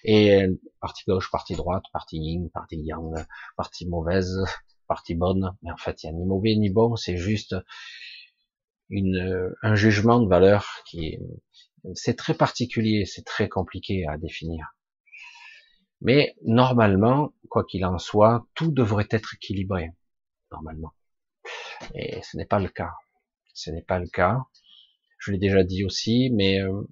Et 0.05 0.43
euh, 0.43 0.55
partie 0.81 1.03
gauche, 1.09 1.31
partie 1.31 1.55
droite, 1.55 1.85
partie 1.93 2.19
yin, 2.19 2.51
partie 2.51 2.77
yang, 2.77 3.15
partie 3.57 3.89
mauvaise, 3.89 4.45
partie 4.87 5.15
bonne. 5.15 5.57
Mais 5.63 5.73
en 5.73 5.77
fait, 5.77 6.05
il 6.05 6.11
n'y 6.11 6.17
a 6.17 6.19
ni 6.19 6.27
mauvais 6.27 6.55
ni 6.55 6.71
bon, 6.71 6.95
c'est 6.95 7.17
juste 7.17 7.57
euh, 8.93 9.55
un 9.63 9.75
jugement 9.75 10.21
de 10.21 10.29
valeur 10.29 10.83
qui 10.87 11.07
est, 11.07 11.21
c'est 11.95 12.17
très 12.17 12.35
particulier, 12.35 13.05
c'est 13.07 13.25
très 13.25 13.49
compliqué 13.49 14.07
à 14.07 14.19
définir. 14.19 14.75
Mais 16.01 16.35
normalement, 16.45 17.33
quoi 17.49 17.65
qu'il 17.65 17.85
en 17.85 17.99
soit, 17.99 18.47
tout 18.55 18.71
devrait 18.71 19.09
être 19.11 19.35
équilibré, 19.35 19.91
normalement. 20.53 20.93
Et 21.95 22.21
ce 22.23 22.37
n'est 22.37 22.47
pas 22.47 22.59
le 22.61 22.69
cas. 22.69 22.93
Ce 23.55 23.71
n'est 23.71 23.83
pas 23.83 23.99
le 23.99 24.09
cas. 24.09 24.39
Je 25.19 25.33
l'ai 25.33 25.39
déjà 25.39 25.65
dit 25.65 25.85
aussi, 25.85 26.31
mais 26.31 26.61
euh, 26.61 26.83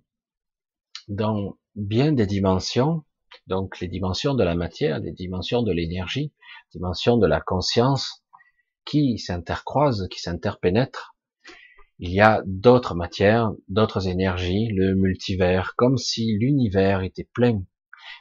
dans 1.09 1.59
bien 1.75 2.13
des 2.13 2.27
dimensions, 2.27 3.05
donc 3.47 3.81
les 3.81 3.89
dimensions 3.89 4.35
de 4.35 4.45
la 4.45 4.55
matière, 4.55 4.99
les 5.01 5.13
dimensions 5.13 5.63
de 5.63 5.73
l'énergie, 5.73 6.33
dimensions 6.73 7.17
de 7.17 7.27
la 7.27 7.41
conscience, 7.41 8.25
qui 8.85 9.19
s'intercroisent, 9.19 10.09
qui 10.11 10.21
s'interpénètrent, 10.21 11.15
il 12.05 12.11
y 12.11 12.21
a 12.21 12.43
d'autres 12.47 12.97
matières, 12.97 13.53
d'autres 13.69 14.09
énergies, 14.09 14.67
le 14.75 14.97
multivers, 14.97 15.75
comme 15.77 15.99
si 15.99 16.37
l'univers 16.37 17.03
était 17.03 17.29
plein, 17.33 17.63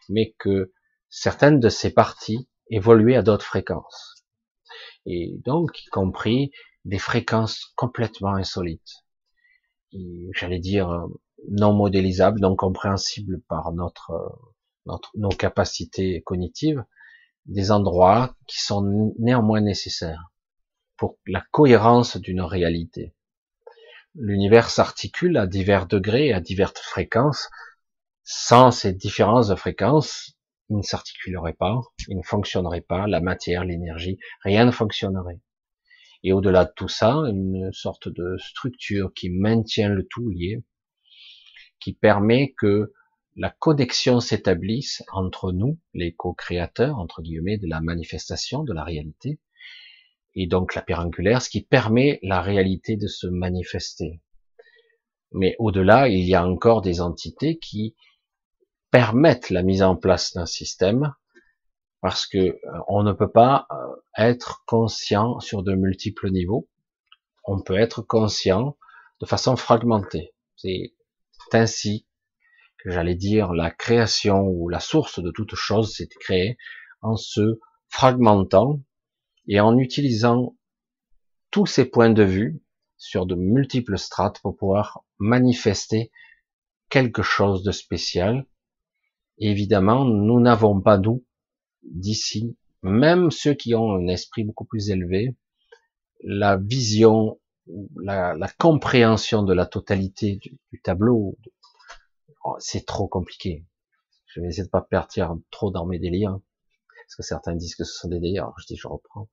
mais 0.08 0.36
que 0.38 0.72
certaines 1.10 1.60
de 1.60 1.68
ces 1.68 1.92
parties 1.92 2.48
évoluaient 2.70 3.16
à 3.16 3.24
d'autres 3.24 3.44
fréquences. 3.44 4.24
Et 5.08 5.34
donc, 5.46 5.82
y 5.82 5.88
compris 5.88 6.52
des 6.86 7.00
fréquences 7.00 7.74
complètement 7.76 8.36
insolites. 8.36 9.04
J'allais 10.36 10.60
dire 10.60 11.08
non 11.50 11.74
modélisables, 11.74 12.40
non 12.40 12.56
compréhensibles 12.56 13.42
par 13.50 13.74
notre, 13.74 14.12
notre, 14.86 15.10
nos 15.16 15.30
capacités 15.30 16.22
cognitives, 16.22 16.86
des 17.48 17.72
endroits 17.72 18.36
qui 18.46 18.62
sont 18.62 19.12
néanmoins 19.18 19.62
nécessaires 19.62 20.32
pour 20.98 21.18
la 21.26 21.44
cohérence 21.50 22.18
d'une 22.18 22.42
réalité. 22.42 23.16
L'univers 24.16 24.70
s'articule 24.70 25.38
à 25.38 25.48
divers 25.48 25.88
degrés, 25.88 26.34
à 26.34 26.42
diverses 26.42 26.82
fréquences. 26.82 27.50
Sans 28.24 28.72
ces 28.72 28.94
différences 28.94 29.48
de 29.48 29.56
fréquences, 29.56 30.38
il 30.70 30.78
ne 30.78 30.82
s'articulerait 30.82 31.54
pas, 31.54 31.80
il 32.10 32.18
ne 32.18 32.24
fonctionnerait 32.24 32.82
pas, 32.82 33.08
la 33.08 33.22
matière, 33.22 33.64
l'énergie, 33.64 34.18
rien 34.44 34.66
ne 34.66 34.72
fonctionnerait. 34.72 35.40
Et 36.24 36.34
au-delà 36.34 36.66
de 36.66 36.72
tout 36.76 36.90
ça, 36.90 37.14
une 37.14 37.72
sorte 37.72 38.10
de 38.10 38.38
structure 38.38 39.14
qui 39.14 39.30
maintient 39.30 39.90
le 39.90 40.06
tout 40.08 40.30
lié, 40.30 40.64
qui 41.80 41.94
permet 41.94 42.54
que 42.58 42.94
la 43.38 43.50
connexion 43.50 44.20
s'établisse 44.20 45.04
entre 45.14 45.54
nous, 45.54 45.80
les 45.94 46.14
co-créateurs, 46.14 47.00
entre 47.00 47.22
guillemets, 47.22 47.58
de 47.58 47.68
la 47.68 47.80
manifestation, 47.80 48.64
de 48.64 48.74
la 48.74 48.84
réalité, 48.84 49.40
et 50.36 50.48
donc 50.48 50.76
la 50.76 50.82
pierre 50.82 51.00
angulaire, 51.00 51.42
ce 51.42 51.50
qui 51.50 51.62
permet 51.62 52.20
la 52.24 52.42
réalité 52.42 52.96
de 52.96 53.08
se 53.08 53.28
manifester. 53.28 54.22
Mais 55.32 55.56
au-delà, 55.60 56.08
il 56.10 56.28
y 56.28 56.36
a 56.36 56.46
encore 56.46 56.82
des 56.82 57.02
entités 57.02 57.58
qui 57.58 57.96
permettent 58.92 59.50
la 59.50 59.64
mise 59.64 59.84
en 59.84 59.96
place 59.96 60.34
d'un 60.34 60.46
système, 60.46 61.14
parce 62.02 62.28
que 62.28 62.38
euh, 62.38 62.58
on 62.88 63.04
ne 63.04 63.14
peut 63.14 63.32
pas 63.32 63.68
euh, 63.72 63.76
être 64.18 64.64
conscient 64.66 65.40
sur 65.40 65.64
de 65.64 65.74
multiples 65.74 66.32
niveaux. 66.32 66.68
On 67.46 67.62
peut 67.62 67.78
être 67.78 68.02
conscient 68.02 68.78
de 69.22 69.26
façon 69.26 69.56
fragmentée. 69.56 70.34
C'est 70.58 70.94
ainsi 71.54 72.08
que 72.80 72.90
j'allais 72.90 73.16
dire 73.16 73.54
la 73.54 73.72
création 73.72 74.48
ou 74.48 74.68
la 74.68 74.80
source 74.80 75.22
de 75.22 75.32
toute 75.32 75.56
chose 75.56 75.96
s'est 75.96 76.08
créée 76.08 76.58
en 77.02 77.16
se 77.16 77.60
fragmentant 77.88 78.80
et 79.52 79.60
en 79.60 79.78
utilisant 79.78 80.56
tous 81.52 81.66
ces 81.66 81.84
points 81.84 82.10
de 82.10 82.24
vue 82.24 82.64
sur 82.96 83.26
de 83.26 83.36
multiples 83.36 83.98
strates 83.98 84.40
pour 84.40 84.56
pouvoir 84.56 85.04
manifester 85.20 86.10
quelque 86.88 87.22
chose 87.22 87.62
de 87.62 87.74
spécial. 87.74 88.46
évidemment, 89.38 90.06
nous 90.06 90.40
n'avons 90.40 90.80
pas 90.80 90.98
nous, 90.98 91.26
d'ici, 91.84 92.56
même 92.82 93.30
ceux 93.30 93.54
qui 93.54 93.76
ont 93.76 93.92
un 93.92 94.08
esprit 94.08 94.46
beaucoup 94.46 94.64
plus 94.64 94.90
élevé, 94.90 95.36
la 96.24 96.56
vision, 96.56 97.38
la, 98.02 98.34
la 98.34 98.48
compréhension 98.48 99.44
de 99.44 99.54
la 99.54 99.66
totalité 99.66 100.38
du, 100.38 100.82
tableau, 100.82 101.38
oh, 102.46 102.56
c'est 102.60 102.86
trop 102.86 103.10
compliqué. 103.10 103.66
Je 104.28 104.40
vais 104.40 104.48
essayer 104.48 104.64
de 104.64 104.70
pas 104.70 104.82
partir 104.82 105.36
trop 105.50 105.72
dans 105.72 105.86
mes 105.86 106.00
délires 106.00 106.40
parce 107.12 107.18
que 107.18 107.24
certains 107.24 107.56
disent 107.56 107.76
que 107.76 107.84
ce 107.84 107.94
sont 107.94 108.08
des 108.08 108.22
délires, 108.22 108.54
je 108.58 108.66
dis 108.68 108.78
je 108.78 108.88
reprends. 108.88 109.28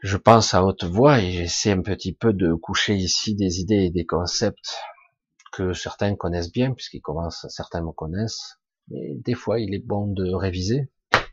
Je 0.00 0.16
pense 0.16 0.52
à 0.52 0.64
haute 0.64 0.82
voix 0.82 1.20
et 1.20 1.30
j'essaie 1.30 1.70
un 1.70 1.82
petit 1.82 2.12
peu 2.12 2.32
de 2.32 2.52
coucher 2.52 2.96
ici 2.96 3.36
des 3.36 3.60
idées 3.60 3.84
et 3.84 3.90
des 3.90 4.04
concepts 4.04 4.74
que 5.52 5.72
certains 5.72 6.16
connaissent 6.16 6.50
bien, 6.50 6.72
puisqu'ils 6.72 7.00
commencent, 7.00 7.46
certains 7.48 7.80
me 7.80 7.92
connaissent, 7.92 8.58
mais 8.88 9.14
des 9.14 9.34
fois 9.34 9.60
il 9.60 9.72
est 9.72 9.86
bon 9.86 10.08
de 10.08 10.34
réviser 10.34 10.90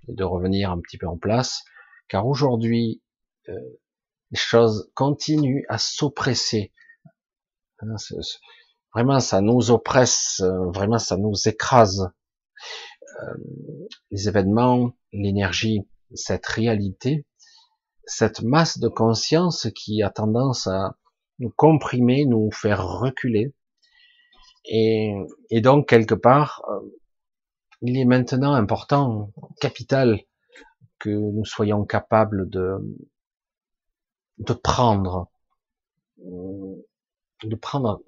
et 0.08 0.14
de 0.14 0.24
revenir 0.24 0.70
un 0.70 0.80
petit 0.80 1.00
peu 1.00 1.08
en 1.08 1.18
place, 1.18 1.64
car 2.08 2.28
aujourd'hui, 2.28 3.02
euh, 3.50 3.54
les 4.30 4.38
choses 4.38 4.92
continuent 4.94 5.66
à 5.70 5.80
s'oppresser. 5.80 6.72
Hein, 7.80 7.96
vraiment, 8.94 9.20
ça 9.20 9.42
nous 9.42 9.72
oppresse, 9.72 10.40
euh, 10.42 10.70
vraiment, 10.70 11.00
ça 11.00 11.18
nous 11.18 11.34
écrase. 11.48 12.12
Euh, 13.24 13.34
les 14.12 14.28
événements, 14.28 14.94
l'énergie, 15.12 15.82
cette 16.14 16.46
réalité, 16.46 17.26
cette 18.06 18.42
masse 18.42 18.80
de 18.80 18.88
conscience 18.88 19.68
qui 19.76 20.04
a 20.04 20.10
tendance 20.10 20.68
à 20.68 20.98
nous 21.40 21.50
comprimer, 21.50 22.26
nous 22.26 22.52
faire 22.52 22.86
reculer. 22.86 23.54
Et, 24.66 25.12
donc, 25.64 25.90
quelque 25.90 26.14
part, 26.14 26.64
euh, 26.70 26.80
il 27.82 27.98
est 27.98 28.06
maintenant 28.06 28.54
important, 28.54 29.32
capital, 29.60 30.22
que 31.00 31.10
nous 31.10 31.46
soyons 31.46 31.84
capables 31.84 32.48
de, 32.50 32.78
de 34.38 34.54
prendre, 34.54 35.32
de 37.44 37.56
prendre, 37.56 38.02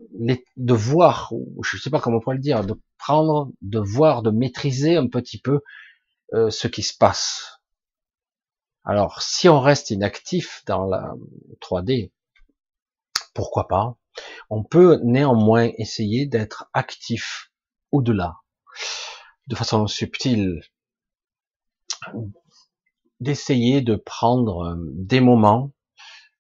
de 0.58 0.74
voir, 0.74 1.32
je 1.64 1.78
ne 1.78 1.82
sais 1.82 1.90
pas 1.90 2.00
comment 2.00 2.18
on 2.18 2.20
pourrait 2.20 2.36
le 2.36 2.42
dire, 2.42 2.64
de 2.66 2.80
prendre, 2.98 3.52
de 3.62 3.80
voir, 3.80 4.22
de 4.22 4.32
maîtriser 4.32 4.96
un 4.96 5.08
petit 5.08 5.40
peu 5.40 5.62
euh, 6.34 6.50
ce 6.50 6.68
qui 6.68 6.84
se 6.84 6.96
passe. 6.96 7.60
Alors, 8.86 9.22
si 9.22 9.48
on 9.50 9.60
reste 9.62 9.92
inactif 9.92 10.64
dans 10.66 10.86
la 10.86 11.14
3D, 11.62 12.12
pourquoi 13.34 13.68
pas 13.68 13.98
On 14.50 14.64
peut 14.64 15.00
néanmoins 15.04 15.70
essayer 15.78 16.26
d'être 16.26 16.70
actif 16.74 17.52
au-delà, 17.92 18.38
de 19.48 19.56
façon 19.56 19.88
subtile, 19.88 20.62
d'essayer 23.20 23.82
de 23.82 23.96
prendre 23.96 24.66
euh, 24.66 24.76
des 24.94 25.22
moments, 25.22 25.72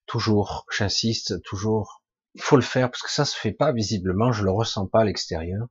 toujours, 0.05 0.65
j'insiste, 0.71 1.41
toujours, 1.43 2.02
il 2.35 2.41
faut 2.41 2.55
le 2.55 2.61
faire 2.61 2.89
parce 2.89 3.01
que 3.03 3.11
ça 3.11 3.25
se 3.25 3.37
fait 3.37 3.51
pas 3.51 3.71
visiblement, 3.71 4.31
je 4.31 4.43
le 4.43 4.51
ressens 4.51 4.87
pas 4.87 5.01
à 5.01 5.03
l'extérieur. 5.05 5.67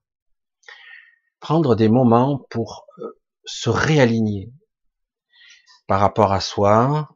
Prendre 1.41 1.75
des 1.75 1.89
moments 1.89 2.47
pour 2.51 2.87
euh, 2.99 3.21
se 3.45 3.71
réaligner 3.71 4.53
par 5.87 6.01
rapport 6.01 6.33
à 6.33 6.41
soi, 6.41 7.09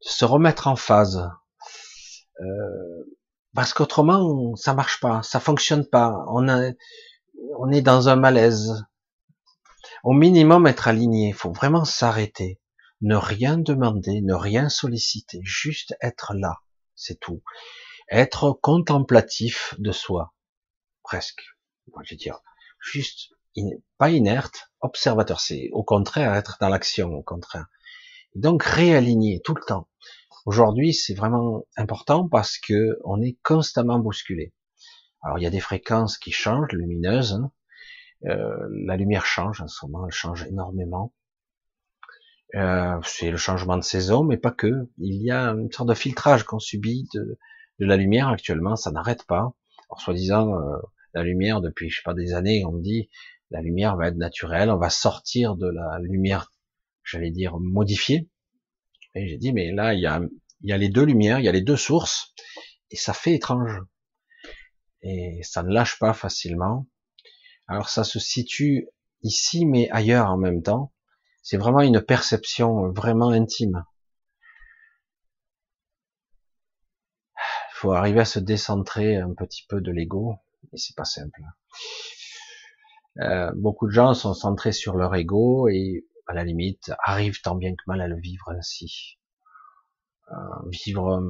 se 0.00 0.24
remettre 0.24 0.66
en 0.66 0.76
phase, 0.76 1.28
Euh, 2.40 3.04
parce 3.54 3.72
qu'autrement, 3.72 4.56
ça 4.56 4.74
marche 4.74 5.00
pas, 5.00 5.22
ça 5.22 5.40
fonctionne 5.40 5.86
pas. 5.86 6.24
On, 6.28 6.48
on 7.58 7.70
est 7.70 7.82
dans 7.82 8.08
un 8.08 8.16
malaise. 8.16 8.84
Au 10.02 10.12
minimum, 10.12 10.66
être 10.66 10.88
aligné. 10.88 11.28
Il 11.28 11.34
faut 11.34 11.52
vraiment 11.52 11.84
s'arrêter, 11.84 12.60
ne 13.00 13.16
rien 13.16 13.56
demander, 13.58 14.20
ne 14.22 14.34
rien 14.34 14.68
solliciter, 14.68 15.40
juste 15.44 15.94
être 16.02 16.34
là, 16.34 16.56
c'est 16.96 17.20
tout. 17.20 17.42
Être 18.10 18.52
contemplatif 18.52 19.74
de 19.78 19.92
soi, 19.92 20.34
presque. 21.02 21.42
Je 22.02 22.14
veux 22.14 22.18
dire, 22.18 22.40
juste 22.80 23.30
pas 23.98 24.10
inerte, 24.10 24.70
observateur. 24.80 25.40
C'est 25.40 25.70
au 25.72 25.84
contraire 25.84 26.34
être 26.34 26.56
dans 26.60 26.68
l'action, 26.68 27.12
au 27.12 27.22
contraire. 27.22 27.66
Donc 28.34 28.64
réaligner 28.64 29.40
tout 29.44 29.54
le 29.54 29.62
temps. 29.62 29.88
Aujourd'hui, 30.44 30.92
c'est 30.92 31.14
vraiment 31.14 31.64
important 31.76 32.28
parce 32.28 32.58
que 32.58 32.98
on 33.04 33.22
est 33.22 33.38
constamment 33.42 33.98
bousculé. 33.98 34.52
Alors 35.22 35.38
il 35.38 35.42
y 35.42 35.46
a 35.46 35.50
des 35.50 35.60
fréquences 35.60 36.18
qui 36.18 36.32
changent, 36.32 36.72
lumineuses. 36.72 37.34
Hein. 37.34 37.50
Euh, 38.26 38.68
la 38.86 38.96
lumière 38.96 39.24
change 39.24 39.60
en 39.60 39.68
ce 39.68 39.86
moment, 39.86 40.06
elle 40.06 40.12
change 40.12 40.44
énormément. 40.44 41.12
Euh, 42.54 42.98
c'est 43.04 43.30
le 43.30 43.36
changement 43.36 43.76
de 43.76 43.82
saison, 43.82 44.22
mais 44.22 44.36
pas 44.36 44.52
que. 44.52 44.90
Il 44.98 45.22
y 45.22 45.30
a 45.30 45.50
une 45.50 45.72
sorte 45.72 45.88
de 45.88 45.94
filtrage 45.94 46.44
qu'on 46.44 46.58
subit 46.58 47.08
de, 47.14 47.38
de, 47.78 47.86
la 47.86 47.96
lumière 47.96 48.28
actuellement, 48.28 48.76
ça 48.76 48.90
n'arrête 48.90 49.24
pas. 49.24 49.54
Alors 49.88 50.00
soi-disant, 50.00 50.54
euh, 50.54 50.76
la 51.12 51.22
lumière 51.22 51.60
depuis 51.60 51.90
je 51.90 51.96
sais 51.96 52.02
pas 52.04 52.14
des 52.14 52.34
années, 52.34 52.64
on 52.64 52.72
me 52.72 52.82
dit 52.82 53.08
la 53.50 53.60
lumière 53.60 53.96
va 53.96 54.08
être 54.08 54.16
naturelle, 54.16 54.70
on 54.70 54.78
va 54.78 54.90
sortir 54.90 55.56
de 55.56 55.68
la 55.68 55.98
lumière, 56.00 56.50
j'allais 57.04 57.30
dire 57.30 57.58
modifiée. 57.58 58.28
Et 59.14 59.28
j'ai 59.28 59.36
dit, 59.36 59.52
mais 59.52 59.70
là, 59.70 59.94
il 59.94 60.00
y 60.00 60.06
a, 60.06 60.20
il 60.62 60.70
y 60.70 60.72
a 60.72 60.76
les 60.76 60.88
deux 60.88 61.04
lumières, 61.04 61.38
il 61.38 61.44
y 61.44 61.48
a 61.48 61.52
les 61.52 61.62
deux 61.62 61.76
sources, 61.76 62.34
et 62.90 62.96
ça 62.96 63.12
fait 63.12 63.34
étrange. 63.34 63.80
Et 65.02 65.40
ça 65.42 65.62
ne 65.62 65.72
lâche 65.72 65.98
pas 65.98 66.14
facilement. 66.14 66.88
Alors 67.68 67.88
ça 67.88 68.04
se 68.04 68.18
situe 68.18 68.88
ici, 69.22 69.66
mais 69.66 69.88
ailleurs 69.90 70.30
en 70.30 70.36
même 70.36 70.62
temps. 70.62 70.92
C'est 71.42 71.58
vraiment 71.58 71.80
une 71.80 72.00
perception 72.00 72.90
vraiment 72.92 73.30
intime. 73.30 73.84
Il 77.36 77.73
faut 77.84 77.92
arriver 77.92 78.20
à 78.20 78.24
se 78.24 78.38
décentrer 78.38 79.18
un 79.18 79.34
petit 79.34 79.66
peu 79.68 79.82
de 79.82 79.92
l'ego, 79.92 80.38
et 80.72 80.78
c'est 80.78 80.96
pas 80.96 81.04
simple. 81.04 81.42
Euh, 83.18 83.52
beaucoup 83.54 83.86
de 83.86 83.92
gens 83.92 84.14
sont 84.14 84.32
centrés 84.32 84.72
sur 84.72 84.96
leur 84.96 85.14
ego 85.14 85.68
et 85.68 86.06
à 86.26 86.32
la 86.32 86.44
limite 86.44 86.92
arrivent 87.04 87.42
tant 87.42 87.56
bien 87.56 87.74
que 87.74 87.82
mal 87.86 88.00
à 88.00 88.08
le 88.08 88.18
vivre 88.18 88.48
ainsi. 88.48 89.18
Euh, 90.32 90.70
vivre, 90.70 91.22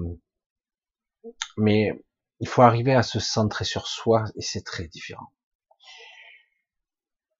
mais 1.56 2.00
il 2.38 2.46
faut 2.46 2.62
arriver 2.62 2.94
à 2.94 3.02
se 3.02 3.18
centrer 3.18 3.64
sur 3.64 3.88
soi 3.88 4.24
et 4.36 4.40
c'est 4.40 4.62
très 4.62 4.86
différent. 4.86 5.32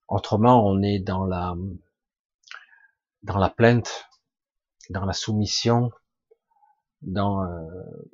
Autrement, 0.09 0.67
on 0.67 0.83
est 0.83 0.99
dans 0.99 1.25
la 1.25 1.55
dans 3.23 3.39
la 3.39 3.49
plainte, 3.49 4.09
dans 4.91 5.05
la 5.05 5.13
soumission, 5.13 5.93
dans 7.05 7.45
euh, 7.45 7.69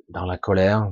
dans 0.09 0.25
la 0.25 0.37
colère. 0.37 0.91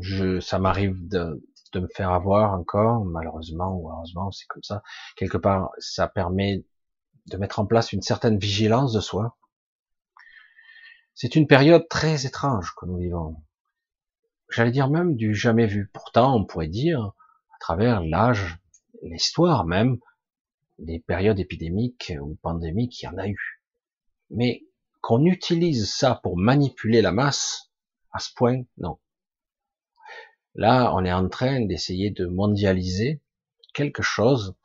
Je, 0.00 0.38
ça 0.38 0.58
m'arrive 0.58 1.08
de, 1.08 1.42
de 1.72 1.80
me 1.80 1.88
faire 1.88 2.10
avoir 2.10 2.52
encore, 2.52 3.04
malheureusement 3.04 3.74
ou 3.76 3.90
heureusement, 3.90 4.30
c'est 4.30 4.46
comme 4.46 4.62
ça. 4.62 4.82
Quelque 5.16 5.38
part, 5.38 5.70
ça 5.78 6.08
permet 6.08 6.64
de 7.26 7.36
mettre 7.36 7.58
en 7.58 7.66
place 7.66 7.92
une 7.92 8.02
certaine 8.02 8.38
vigilance 8.38 8.92
de 8.92 9.00
soi. 9.00 9.36
C'est 11.14 11.34
une 11.34 11.46
période 11.46 11.88
très 11.88 12.26
étrange 12.26 12.74
que 12.76 12.86
nous 12.86 12.98
vivons. 12.98 13.36
J'allais 14.50 14.70
dire 14.70 14.90
même 14.90 15.16
du 15.16 15.34
jamais 15.34 15.66
vu. 15.66 15.90
Pourtant, 15.92 16.36
on 16.36 16.44
pourrait 16.44 16.68
dire, 16.68 17.00
à 17.02 17.58
travers 17.58 18.02
l'âge, 18.02 18.58
l'histoire 19.02 19.64
même, 19.64 19.98
des 20.78 21.00
périodes 21.00 21.40
épidémiques 21.40 22.12
ou 22.20 22.36
pandémiques, 22.42 23.02
il 23.02 23.06
y 23.06 23.08
en 23.08 23.16
a 23.16 23.26
eu. 23.26 23.62
Mais 24.30 24.65
qu'on 25.06 25.24
utilise 25.24 25.88
ça 25.88 26.18
pour 26.20 26.36
manipuler 26.36 27.00
la 27.00 27.12
masse, 27.12 27.70
à 28.10 28.18
ce 28.18 28.30
point, 28.34 28.64
non. 28.76 28.98
Là, 30.56 30.92
on 30.96 31.04
est 31.04 31.12
en 31.12 31.28
train 31.28 31.60
d'essayer 31.64 32.10
de 32.10 32.26
mondialiser 32.26 33.22
quelque 33.72 34.02
chose 34.02 34.56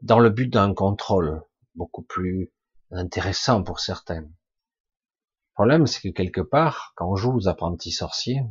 dans 0.00 0.20
le 0.20 0.30
but 0.30 0.46
d'un 0.46 0.74
contrôle 0.74 1.42
beaucoup 1.74 2.02
plus 2.02 2.52
intéressant 2.92 3.64
pour 3.64 3.80
certains. 3.80 4.20
Le 4.20 5.54
problème, 5.54 5.88
c'est 5.88 6.02
que 6.02 6.14
quelque 6.14 6.40
part, 6.40 6.92
quand 6.94 7.10
on 7.10 7.16
joue 7.16 7.34
aux 7.34 7.48
apprentis 7.48 7.90
sorciers, 7.90 8.44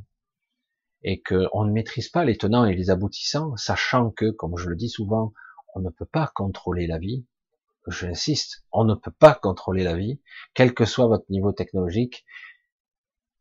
et 1.03 1.21
qu'on 1.21 1.63
ne 1.63 1.71
maîtrise 1.71 2.09
pas 2.09 2.25
les 2.25 2.37
tenants 2.37 2.65
et 2.65 2.75
les 2.75 2.89
aboutissants, 2.89 3.55
sachant 3.55 4.11
que, 4.11 4.29
comme 4.29 4.57
je 4.57 4.67
le 4.67 4.75
dis 4.75 4.89
souvent, 4.89 5.31
on 5.73 5.79
ne 5.79 5.89
peut 5.89 6.05
pas 6.05 6.29
contrôler 6.35 6.85
la 6.85 6.97
vie, 6.97 7.25
j'insiste, 7.89 8.65
on 8.71 8.83
ne 8.83 8.95
peut 8.95 9.11
pas 9.11 9.33
contrôler 9.33 9.83
la 9.83 9.95
vie, 9.95 10.21
quel 10.53 10.73
que 10.73 10.85
soit 10.85 11.07
votre 11.07 11.29
niveau 11.29 11.51
technologique, 11.51 12.25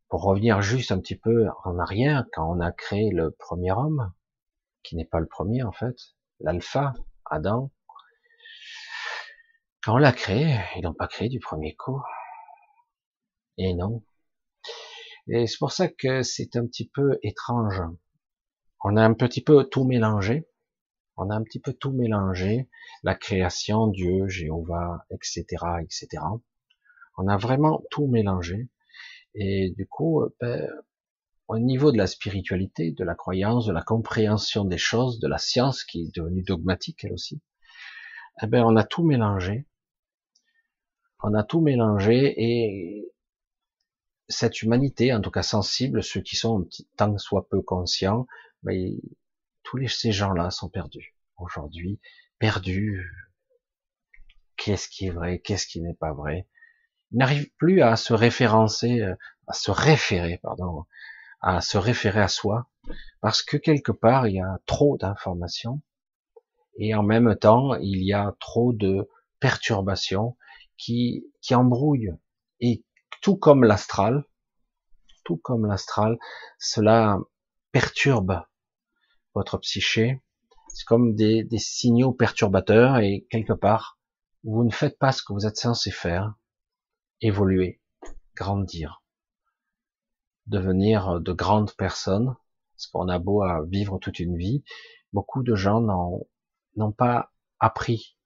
pour 0.08 0.22
revenir 0.22 0.62
juste 0.62 0.92
un 0.92 1.00
petit 1.00 1.16
peu 1.16 1.46
en 1.64 1.78
arrière, 1.78 2.24
quand 2.32 2.50
on 2.50 2.61
a 2.61 2.72
créé 2.72 3.11
le 3.11 3.30
premier 3.30 3.72
homme, 3.72 4.12
qui 4.82 4.96
n'est 4.96 5.04
pas 5.04 5.20
le 5.20 5.26
premier 5.26 5.62
en 5.62 5.72
fait, 5.72 5.96
l'alpha, 6.40 6.94
Adam, 7.26 7.70
quand 9.82 9.94
on 9.94 9.98
l'a 9.98 10.12
créé, 10.12 10.58
ils 10.76 10.82
l'ont 10.82 10.94
pas 10.94 11.08
créé 11.08 11.28
du 11.28 11.38
premier 11.38 11.74
coup. 11.74 12.02
Et 13.58 13.74
non. 13.74 14.02
Et 15.28 15.46
c'est 15.46 15.58
pour 15.58 15.72
ça 15.72 15.88
que 15.88 16.22
c'est 16.22 16.56
un 16.56 16.66
petit 16.66 16.88
peu 16.88 17.18
étrange. 17.22 17.82
On 18.82 18.96
a 18.96 19.02
un 19.02 19.14
petit 19.14 19.42
peu 19.42 19.64
tout 19.64 19.84
mélangé. 19.84 20.48
On 21.18 21.31
a 21.31 21.35
un 21.35 21.42
petit 21.42 21.59
peu 21.59 21.72
tout 21.72 21.90
mélangé. 21.90 22.68
La 23.02 23.16
création, 23.16 23.88
Dieu, 23.88 24.28
Jéhovah, 24.28 25.04
etc., 25.11 25.44
etc. 25.83 26.09
On 27.16 27.26
a 27.26 27.37
vraiment 27.37 27.83
tout 27.90 28.07
mélangé. 28.07 28.68
Et 29.35 29.70
du 29.76 29.87
coup, 29.87 30.22
euh, 30.22 30.35
ben, 30.40 30.68
au 31.48 31.59
niveau 31.59 31.90
de 31.90 31.98
la 31.98 32.07
spiritualité, 32.07 32.92
de 32.92 33.04
la 33.04 33.16
croyance, 33.16 33.66
de 33.66 33.72
la 33.72 33.83
compréhension 33.83 34.64
des 34.64 34.78
choses, 34.78 35.18
de 35.18 35.26
la 35.26 35.38
science 35.38 35.83
qui 35.85 36.02
est 36.02 36.14
devenue 36.14 36.42
dogmatique 36.42 37.04
elle 37.04 37.12
aussi, 37.12 37.40
eh 38.42 38.46
ben, 38.46 38.62
on 38.64 38.76
a 38.76 38.85
tout 38.85 39.04
mélangé. 39.04 39.66
On 41.22 41.35
a 41.35 41.42
tout 41.42 41.61
mélangé 41.61 42.35
et 42.37 43.12
cette 44.28 44.62
humanité, 44.62 45.12
en 45.12 45.20
tout 45.20 45.33
cas 45.33 45.42
sensible, 45.42 46.04
ceux 46.04 46.20
qui 46.20 46.37
sont 46.37 46.68
tant 46.96 47.18
soit 47.18 47.48
peu 47.48 47.61
conscients, 47.61 48.28
ben, 48.62 48.96
tous 49.68 49.87
ces 49.88 50.12
gens-là 50.12 50.50
sont 50.50 50.70
perdus 50.70 51.14
aujourd'hui, 51.37 52.00
perdus. 52.38 53.07
Qu'est-ce 54.57 54.88
qui 54.88 55.07
est 55.07 55.11
vrai, 55.11 55.40
qu'est-ce 55.40 55.66
qui 55.66 55.83
n'est 55.83 55.94
pas 55.94 56.14
vrai 56.14 56.48
n'arrive 57.12 57.50
plus 57.57 57.83
à 57.83 57.96
se 57.96 58.14
référencer, 58.14 59.00
euh, 59.00 59.14
à 59.46 59.52
se 59.52 59.70
référer, 59.70 60.38
pardon, 60.42 60.85
à 61.40 61.61
se 61.61 61.76
référer 61.76 62.20
à 62.20 62.28
soi, 62.28 62.70
parce 63.20 63.42
que 63.42 63.57
quelque 63.57 63.92
part 63.92 64.26
il 64.26 64.37
y 64.37 64.40
a 64.40 64.59
trop 64.66 64.96
d'informations 64.98 65.83
et 66.78 66.94
en 66.94 67.02
même 67.02 67.37
temps 67.37 67.74
il 67.76 68.02
y 68.02 68.12
a 68.12 68.35
trop 68.40 68.72
de 68.72 69.09
perturbations 69.38 70.37
qui 70.76 71.26
qui 71.42 71.54
embrouillent 71.54 72.14
et 72.61 72.85
tout 73.22 73.37
comme 73.37 73.64
l'astral, 73.64 74.24
tout 75.24 75.37
comme 75.37 75.66
l'astral, 75.66 76.18
cela 76.59 77.18
perturbe 77.72 78.42
votre 79.38 79.59
psyché. 79.59 80.20
C'est 80.68 80.85
comme 80.85 81.14
des, 81.14 81.46
signaux 81.59 82.12
perturbateurs 82.12 82.98
et 82.98 83.27
quelque 83.31 83.53
part 83.53 83.98
vous 84.44 84.64
ne 84.64 84.70
faites 84.70 84.98
pas 84.98 85.12
ce 85.12 85.22
que 85.22 85.33
vous 85.33 85.46
êtes 85.46 85.57
censé 85.57 85.90
faire 85.90 86.35
évoluer, 87.20 87.81
grandir, 88.37 89.03
devenir 90.46 91.20
de 91.20 91.33
grandes 91.33 91.74
personnes, 91.74 92.35
parce 92.74 92.87
qu'on 92.88 93.09
a 93.09 93.18
beau 93.18 93.42
à 93.42 93.64
vivre 93.64 93.98
toute 93.98 94.20
une 94.20 94.37
vie, 94.37 94.64
beaucoup 95.12 95.42
de 95.42 95.55
gens 95.55 95.81
n'ont 96.77 96.92
pas 96.92 97.33
appris 97.59 98.16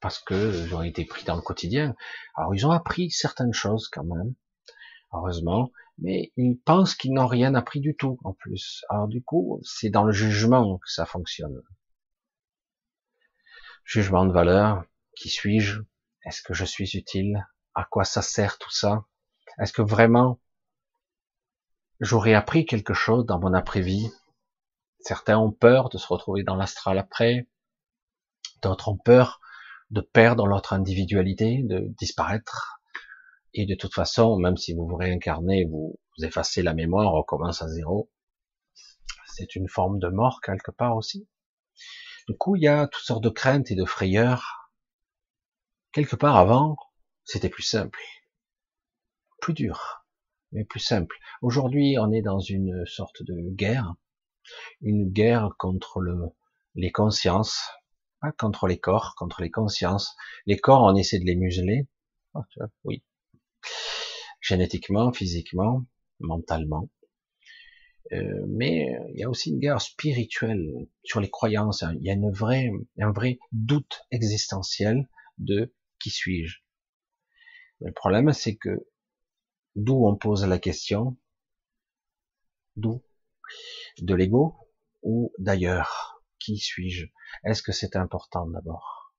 parce 0.00 0.18
que 0.18 0.64
ils 0.64 0.74
ont 0.74 0.82
été 0.82 1.04
pris 1.04 1.24
dans 1.24 1.36
le 1.36 1.42
quotidien. 1.42 1.94
Alors 2.34 2.54
ils 2.54 2.66
ont 2.66 2.70
appris 2.70 3.10
certaines 3.10 3.52
choses 3.52 3.88
quand 3.88 4.04
même, 4.04 4.34
heureusement, 5.12 5.70
mais 6.00 6.32
ils 6.36 6.58
pensent 6.58 6.94
qu'ils 6.94 7.12
n'ont 7.12 7.26
rien 7.26 7.54
appris 7.54 7.80
du 7.80 7.94
tout 7.96 8.18
en 8.24 8.32
plus. 8.32 8.84
Alors 8.88 9.08
du 9.08 9.22
coup, 9.22 9.60
c'est 9.62 9.90
dans 9.90 10.04
le 10.04 10.12
jugement 10.12 10.78
que 10.78 10.90
ça 10.90 11.06
fonctionne. 11.06 11.62
Jugement 13.84 14.24
de 14.24 14.32
valeur, 14.32 14.84
qui 15.16 15.28
suis-je? 15.28 15.80
Est-ce 16.24 16.42
que 16.42 16.54
je 16.54 16.64
suis 16.64 16.96
utile? 16.96 17.46
À 17.74 17.84
quoi 17.84 18.04
ça 18.04 18.22
sert 18.22 18.58
tout 18.58 18.70
ça? 18.70 19.04
Est-ce 19.58 19.72
que 19.72 19.82
vraiment 19.82 20.40
j'aurais 22.00 22.34
appris 22.34 22.66
quelque 22.66 22.94
chose 22.94 23.26
dans 23.26 23.38
mon 23.38 23.54
après-vie? 23.54 24.10
Certains 25.00 25.38
ont 25.38 25.52
peur 25.52 25.88
de 25.88 25.98
se 25.98 26.06
retrouver 26.06 26.42
dans 26.42 26.56
l'astral 26.56 26.98
après, 26.98 27.48
d'autres 28.62 28.88
ont 28.88 28.98
peur 28.98 29.40
de 29.90 30.00
perdre 30.00 30.46
leur 30.46 30.72
individualité, 30.72 31.62
de 31.64 31.86
disparaître. 31.98 32.79
Et 33.54 33.66
de 33.66 33.74
toute 33.74 33.94
façon, 33.94 34.36
même 34.36 34.56
si 34.56 34.74
vous 34.74 34.86
vous 34.86 34.96
réincarnez, 34.96 35.64
vous, 35.64 35.98
effacez 36.22 36.62
la 36.62 36.74
mémoire, 36.74 37.12
on 37.12 37.18
recommence 37.18 37.62
à 37.62 37.68
zéro. 37.68 38.10
C'est 39.26 39.56
une 39.56 39.68
forme 39.68 39.98
de 39.98 40.08
mort 40.08 40.40
quelque 40.40 40.70
part 40.70 40.96
aussi. 40.96 41.28
Du 42.28 42.36
coup, 42.36 42.56
il 42.56 42.62
y 42.62 42.68
a 42.68 42.86
toutes 42.86 43.04
sortes 43.04 43.24
de 43.24 43.30
craintes 43.30 43.70
et 43.70 43.74
de 43.74 43.84
frayeurs. 43.84 44.70
Quelque 45.92 46.14
part 46.14 46.36
avant, 46.36 46.76
c'était 47.24 47.48
plus 47.48 47.62
simple. 47.62 47.98
Plus 49.40 49.54
dur, 49.54 50.04
mais 50.52 50.64
plus 50.64 50.80
simple. 50.80 51.16
Aujourd'hui, 51.42 51.96
on 51.98 52.12
est 52.12 52.22
dans 52.22 52.38
une 52.38 52.84
sorte 52.86 53.22
de 53.22 53.34
guerre. 53.54 53.94
Une 54.80 55.10
guerre 55.10 55.50
contre 55.58 56.00
le, 56.00 56.16
les 56.74 56.92
consciences, 56.92 57.60
pas 58.20 58.32
contre 58.32 58.66
les 58.66 58.78
corps, 58.78 59.14
contre 59.16 59.42
les 59.42 59.50
consciences. 59.50 60.14
Les 60.46 60.58
corps, 60.58 60.82
on 60.82 60.94
essaie 60.94 61.18
de 61.18 61.24
les 61.24 61.36
museler. 61.36 61.88
Ah, 62.34 62.42
oui. 62.84 63.02
Génétiquement, 64.40 65.12
physiquement, 65.12 65.84
mentalement. 66.18 66.88
Euh, 68.12 68.44
mais 68.48 68.88
il 69.10 69.20
y 69.20 69.22
a 69.22 69.30
aussi 69.30 69.50
une 69.50 69.60
guerre 69.60 69.80
spirituelle 69.80 70.88
sur 71.04 71.20
les 71.20 71.30
croyances. 71.30 71.84
Il 72.00 72.02
y 72.02 72.10
a 72.10 72.14
une 72.14 72.30
vraie, 72.30 72.70
un 72.98 73.12
vrai 73.12 73.38
doute 73.52 74.02
existentiel 74.10 75.08
de 75.38 75.72
qui 76.00 76.10
suis-je. 76.10 76.58
Le 77.80 77.92
problème, 77.92 78.32
c'est 78.32 78.56
que 78.56 78.86
d'où 79.76 80.06
on 80.06 80.16
pose 80.16 80.44
la 80.44 80.58
question, 80.58 81.16
d'où, 82.76 83.02
de 84.00 84.14
l'ego 84.14 84.56
ou 85.02 85.32
d'ailleurs, 85.38 86.22
qui 86.38 86.58
suis-je? 86.58 87.06
Est-ce 87.44 87.62
que 87.62 87.72
c'est 87.72 87.96
important 87.96 88.46
d'abord? 88.46 89.14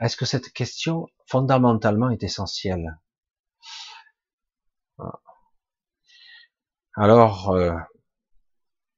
Est-ce 0.00 0.16
que 0.16 0.24
cette 0.24 0.52
question 0.52 1.06
fondamentalement 1.26 2.10
est 2.10 2.22
essentielle? 2.22 2.98
Alors, 6.94 7.50
euh, 7.50 7.74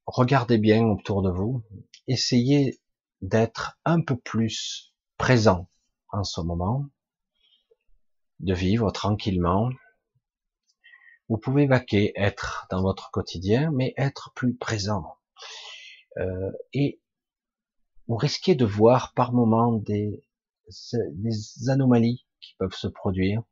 regardez 0.06 0.58
bien 0.58 0.84
autour 0.84 1.22
de 1.22 1.30
vous, 1.30 1.62
essayez 2.08 2.80
d'être 3.22 3.78
un 3.84 4.00
peu 4.00 4.16
plus 4.16 4.94
présent 5.16 5.68
en 6.08 6.24
ce 6.24 6.40
moment, 6.40 6.86
de 8.40 8.52
vivre 8.52 8.90
tranquillement. 8.90 9.70
Vous 11.28 11.38
pouvez 11.38 11.66
vaquer, 11.66 12.12
être 12.16 12.66
dans 12.70 12.82
votre 12.82 13.10
quotidien, 13.10 13.70
mais 13.72 13.94
être 13.96 14.32
plus 14.34 14.56
présent. 14.56 15.16
Euh, 16.18 16.52
et 16.72 17.00
vous 18.08 18.16
risquez 18.16 18.54
de 18.54 18.66
voir 18.66 19.14
par 19.14 19.32
moments 19.32 19.72
des, 19.72 20.22
des 21.12 21.70
anomalies 21.70 22.26
qui 22.40 22.54
peuvent 22.58 22.74
se 22.74 22.88
produire 22.88 23.42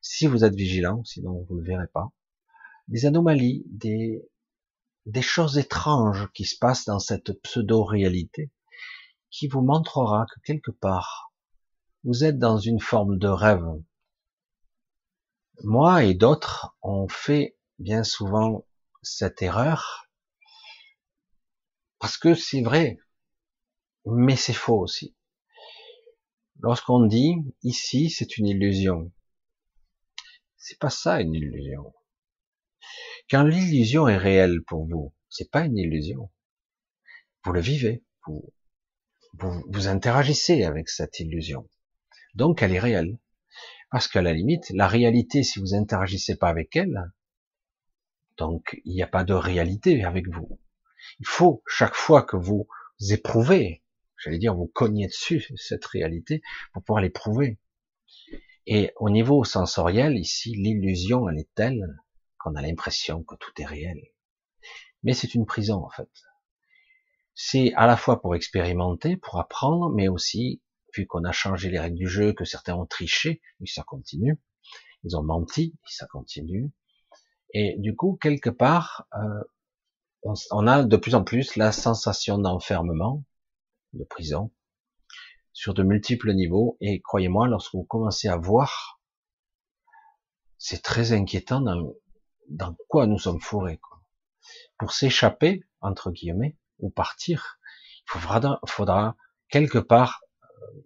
si 0.00 0.26
vous 0.26 0.44
êtes 0.44 0.54
vigilant, 0.54 1.04
sinon 1.04 1.44
vous 1.48 1.56
ne 1.56 1.60
le 1.60 1.66
verrez 1.66 1.88
pas 1.88 2.12
des 2.88 3.04
anomalies, 3.04 3.64
des, 3.66 4.26
des 5.06 5.22
choses 5.22 5.58
étranges 5.58 6.28
qui 6.32 6.44
se 6.44 6.56
passent 6.58 6.86
dans 6.86 6.98
cette 6.98 7.32
pseudo-réalité, 7.42 8.50
qui 9.30 9.46
vous 9.46 9.60
montrera 9.60 10.26
que 10.34 10.40
quelque 10.40 10.70
part, 10.70 11.32
vous 12.04 12.24
êtes 12.24 12.38
dans 12.38 12.58
une 12.58 12.80
forme 12.80 13.18
de 13.18 13.28
rêve. 13.28 13.66
Moi 15.64 16.04
et 16.04 16.14
d'autres 16.14 16.74
ont 16.82 17.08
fait 17.08 17.58
bien 17.78 18.04
souvent 18.04 18.66
cette 19.02 19.42
erreur, 19.42 20.08
parce 21.98 22.16
que 22.16 22.34
c'est 22.34 22.62
vrai, 22.62 22.98
mais 24.06 24.36
c'est 24.36 24.52
faux 24.54 24.80
aussi. 24.80 25.14
Lorsqu'on 26.60 27.04
dit 27.04 27.34
ici 27.62 28.08
c'est 28.08 28.38
une 28.38 28.46
illusion, 28.46 29.12
c'est 30.58 30.78
pas 30.78 30.90
ça 30.90 31.20
une 31.20 31.34
illusion. 31.34 31.94
Quand 33.30 33.44
l'illusion 33.44 34.08
est 34.08 34.16
réelle 34.16 34.62
pour 34.66 34.86
vous, 34.86 35.14
c'est 35.28 35.50
pas 35.50 35.64
une 35.64 35.78
illusion. 35.78 36.30
Vous 37.44 37.52
le 37.52 37.60
vivez, 37.60 38.04
vous, 38.26 38.52
vous, 39.34 39.88
interagissez 39.88 40.64
avec 40.64 40.88
cette 40.88 41.20
illusion. 41.20 41.68
Donc 42.34 42.62
elle 42.62 42.74
est 42.74 42.80
réelle. 42.80 43.18
Parce 43.90 44.08
qu'à 44.08 44.20
la 44.20 44.34
limite, 44.34 44.68
la 44.70 44.86
réalité, 44.86 45.42
si 45.42 45.60
vous 45.60 45.74
interagissez 45.74 46.36
pas 46.36 46.48
avec 46.48 46.76
elle, 46.76 47.10
donc 48.36 48.80
il 48.84 48.92
n'y 48.92 49.02
a 49.02 49.06
pas 49.06 49.24
de 49.24 49.32
réalité 49.32 50.04
avec 50.04 50.28
vous. 50.28 50.60
Il 51.20 51.26
faut, 51.26 51.62
chaque 51.66 51.94
fois 51.94 52.22
que 52.22 52.36
vous 52.36 52.68
éprouvez, 53.10 53.82
j'allais 54.18 54.38
dire, 54.38 54.54
vous 54.54 54.66
cognez 54.66 55.06
dessus 55.06 55.46
cette 55.56 55.86
réalité 55.86 56.42
pour 56.72 56.82
pouvoir 56.82 57.02
l'éprouver. 57.02 57.58
Et 58.70 58.92
au 58.96 59.08
niveau 59.08 59.44
sensoriel, 59.44 60.18
ici, 60.18 60.54
l'illusion, 60.54 61.26
elle 61.30 61.38
est 61.38 61.48
telle 61.54 62.02
qu'on 62.38 62.54
a 62.54 62.60
l'impression 62.60 63.24
que 63.24 63.34
tout 63.34 63.50
est 63.56 63.64
réel. 63.64 63.98
Mais 65.02 65.14
c'est 65.14 65.34
une 65.34 65.46
prison 65.46 65.82
en 65.82 65.88
fait. 65.88 66.10
C'est 67.34 67.72
à 67.76 67.86
la 67.86 67.96
fois 67.96 68.20
pour 68.20 68.34
expérimenter, 68.34 69.16
pour 69.16 69.38
apprendre, 69.40 69.88
mais 69.94 70.08
aussi, 70.08 70.60
vu 70.94 71.06
qu'on 71.06 71.24
a 71.24 71.32
changé 71.32 71.70
les 71.70 71.78
règles 71.78 71.96
du 71.96 72.08
jeu, 72.08 72.34
que 72.34 72.44
certains 72.44 72.74
ont 72.74 72.84
triché, 72.84 73.40
et 73.62 73.66
ça 73.66 73.84
continue, 73.84 74.38
ils 75.02 75.16
ont 75.16 75.22
menti, 75.22 75.74
et 75.74 75.90
ça 75.90 76.06
continue. 76.06 76.70
Et 77.54 77.74
du 77.78 77.96
coup, 77.96 78.18
quelque 78.20 78.50
part, 78.50 79.08
euh, 79.14 79.44
on, 80.24 80.34
on, 80.50 80.66
a 80.66 80.84
de 80.84 80.96
plus 80.98 81.14
en 81.14 81.24
plus 81.24 81.56
la 81.56 81.72
sensation 81.72 82.36
d'enfermement, 82.36 83.24
de 83.94 84.04
prison, 84.04 84.50
sur 85.52 85.74
de 85.74 85.82
multiples 85.82 86.32
niveaux. 86.32 86.76
Et 86.80 87.00
croyez-moi, 87.00 87.48
lorsque 87.48 87.74
vous 87.74 87.84
commencez 87.84 88.28
à 88.28 88.36
voir, 88.36 89.00
c'est 90.58 90.82
très 90.82 91.12
inquiétant 91.12 91.60
dans, 91.60 91.94
dans 92.48 92.76
quoi 92.88 93.06
nous 93.06 93.18
sommes 93.18 93.40
fourrés. 93.40 93.78
Quoi. 93.78 94.00
Pour 94.78 94.92
s'échapper, 94.92 95.64
entre 95.80 96.10
guillemets, 96.10 96.56
ou 96.78 96.90
partir, 96.90 97.58
il 98.06 98.20
faudra, 98.20 98.60
faudra 98.66 99.16
quelque 99.48 99.78
part 99.78 100.22
euh, 100.42 100.82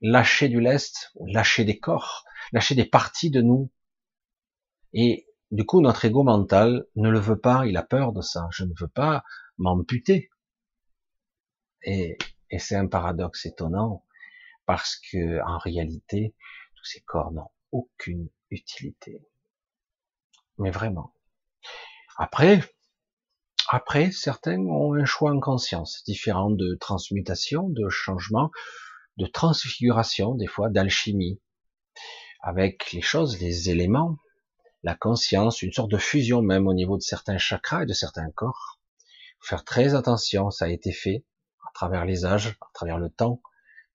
lâcher 0.00 0.48
du 0.48 0.60
lest, 0.60 1.12
lâcher 1.26 1.64
des 1.64 1.78
corps, 1.78 2.24
lâcher 2.52 2.74
des 2.74 2.84
parties 2.84 3.30
de 3.30 3.40
nous. 3.40 3.70
Et 4.92 5.26
du 5.50 5.64
coup, 5.64 5.80
notre 5.80 6.04
ego 6.04 6.22
mental 6.22 6.86
ne 6.96 7.08
le 7.08 7.18
veut 7.18 7.38
pas, 7.38 7.66
il 7.66 7.76
a 7.76 7.82
peur 7.82 8.12
de 8.12 8.20
ça. 8.20 8.48
Je 8.52 8.64
ne 8.64 8.72
veux 8.78 8.88
pas 8.88 9.24
m'amputer. 9.58 10.30
Et, 11.84 12.16
et 12.52 12.60
c'est 12.60 12.76
un 12.76 12.86
paradoxe 12.86 13.46
étonnant, 13.46 14.04
parce 14.66 14.96
que 15.10 15.42
en 15.44 15.58
réalité, 15.58 16.36
tous 16.76 16.84
ces 16.84 17.00
corps 17.00 17.32
n'ont 17.32 17.50
aucune 17.72 18.28
utilité 18.50 19.20
mais 20.58 20.70
vraiment. 20.70 21.14
Après, 22.16 22.60
après, 23.68 24.10
certains 24.10 24.58
ont 24.60 24.94
un 24.94 25.04
choix 25.04 25.32
en 25.32 25.40
conscience, 25.40 26.02
différent 26.04 26.50
de 26.50 26.74
transmutation, 26.74 27.68
de 27.68 27.88
changement, 27.88 28.50
de 29.16 29.26
transfiguration, 29.26 30.34
des 30.34 30.46
fois 30.46 30.68
d'alchimie, 30.68 31.40
avec 32.40 32.92
les 32.92 33.02
choses, 33.02 33.40
les 33.40 33.70
éléments, 33.70 34.16
la 34.82 34.94
conscience, 34.94 35.62
une 35.62 35.72
sorte 35.72 35.90
de 35.90 35.98
fusion 35.98 36.42
même 36.42 36.66
au 36.66 36.74
niveau 36.74 36.96
de 36.96 37.02
certains 37.02 37.38
chakras 37.38 37.84
et 37.84 37.86
de 37.86 37.92
certains 37.92 38.30
corps. 38.30 38.80
faire 39.40 39.64
très 39.64 39.94
attention, 39.94 40.50
ça 40.50 40.66
a 40.66 40.68
été 40.68 40.92
fait 40.92 41.24
travers 41.74 42.04
les 42.04 42.24
âges, 42.24 42.56
à 42.60 42.70
travers 42.74 42.98
le 42.98 43.10
temps, 43.10 43.42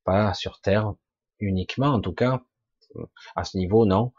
pas 0.03 0.33
sur 0.33 0.59
Terre 0.61 0.93
uniquement, 1.39 1.87
en 1.87 2.01
tout 2.01 2.13
cas, 2.13 2.43
à 3.35 3.43
ce 3.43 3.57
niveau, 3.57 3.85
non. 3.85 4.13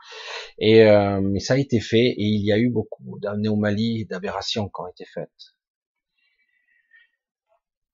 Et 0.59 0.85
euh, 0.85 1.21
mais 1.21 1.41
ça 1.41 1.55
a 1.55 1.59
été 1.59 1.81
fait 1.81 2.07
et 2.07 2.25
il 2.25 2.45
y 2.45 2.53
a 2.53 2.59
eu 2.59 2.71
beaucoup 2.71 3.19
d'anomalies, 3.21 4.07
d'aberrations 4.07 4.69
qui 4.69 4.81
ont 4.81 4.87
été 4.87 5.05
faites. 5.05 5.55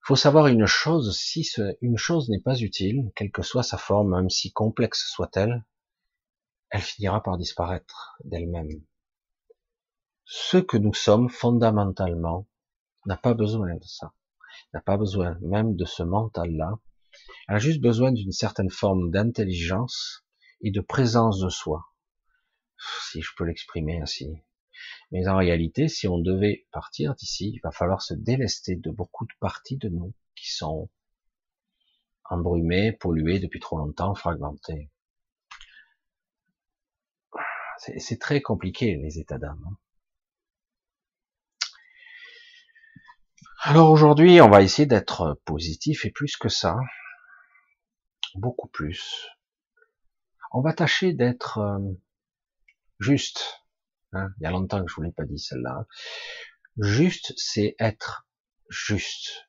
Il 0.04 0.08
faut 0.08 0.16
savoir 0.16 0.48
une 0.48 0.66
chose, 0.66 1.16
si 1.16 1.48
une 1.80 1.96
chose 1.96 2.28
n'est 2.28 2.40
pas 2.40 2.58
utile, 2.58 3.10
quelle 3.16 3.30
que 3.30 3.42
soit 3.42 3.62
sa 3.62 3.78
forme, 3.78 4.14
même 4.14 4.28
si 4.28 4.52
complexe 4.52 5.08
soit-elle, 5.08 5.64
elle 6.68 6.82
finira 6.82 7.22
par 7.22 7.38
disparaître 7.38 8.18
d'elle-même. 8.24 8.68
Ce 10.26 10.58
que 10.58 10.76
nous 10.76 10.92
sommes 10.92 11.30
fondamentalement 11.30 12.46
n'a 13.06 13.16
pas 13.16 13.32
besoin 13.32 13.74
de 13.74 13.84
ça, 13.84 14.12
n'a 14.72 14.80
pas 14.80 14.96
besoin 14.96 15.38
même 15.40 15.76
de 15.76 15.84
ce 15.84 16.02
mental-là, 16.02 16.78
elle 17.48 17.56
a 17.56 17.58
juste 17.58 17.80
besoin 17.80 18.12
d'une 18.12 18.32
certaine 18.32 18.70
forme 18.70 19.10
d'intelligence 19.10 20.24
et 20.60 20.70
de 20.70 20.80
présence 20.80 21.40
de 21.40 21.48
soi, 21.48 21.84
si 23.10 23.20
je 23.20 23.30
peux 23.36 23.44
l'exprimer 23.44 24.00
ainsi. 24.00 24.42
Mais 25.10 25.28
en 25.28 25.36
réalité, 25.36 25.88
si 25.88 26.08
on 26.08 26.18
devait 26.18 26.66
partir 26.72 27.14
d'ici, 27.14 27.52
il 27.54 27.60
va 27.62 27.70
falloir 27.70 28.02
se 28.02 28.14
délester 28.14 28.76
de 28.76 28.90
beaucoup 28.90 29.26
de 29.26 29.34
parties 29.40 29.76
de 29.76 29.88
nous 29.88 30.14
qui 30.34 30.50
sont 30.52 30.88
embrumées, 32.24 32.92
polluées 32.92 33.38
depuis 33.38 33.60
trop 33.60 33.78
longtemps, 33.78 34.14
fragmentées. 34.14 34.90
C'est 37.98 38.18
très 38.18 38.40
compliqué 38.40 38.96
les 38.96 39.18
états 39.18 39.38
d'âme. 39.38 39.76
Alors 43.66 43.90
aujourd'hui, 43.90 44.42
on 44.42 44.50
va 44.50 44.60
essayer 44.60 44.84
d'être 44.84 45.40
positif 45.46 46.04
et 46.04 46.10
plus 46.10 46.36
que 46.36 46.50
ça, 46.50 46.76
beaucoup 48.34 48.68
plus 48.68 49.30
On 50.52 50.60
va 50.60 50.74
tâcher 50.74 51.14
d'être 51.14 51.56
euh, 51.56 51.78
juste. 52.98 53.64
Hein. 54.12 54.28
Il 54.38 54.44
y 54.44 54.46
a 54.46 54.50
longtemps 54.50 54.84
que 54.84 54.90
je 54.90 54.94
vous 54.94 55.00
l'ai 55.00 55.12
pas 55.12 55.24
dit 55.24 55.38
celle-là. 55.38 55.86
Juste, 56.76 57.32
c'est 57.38 57.74
être 57.78 58.26
juste. 58.68 59.48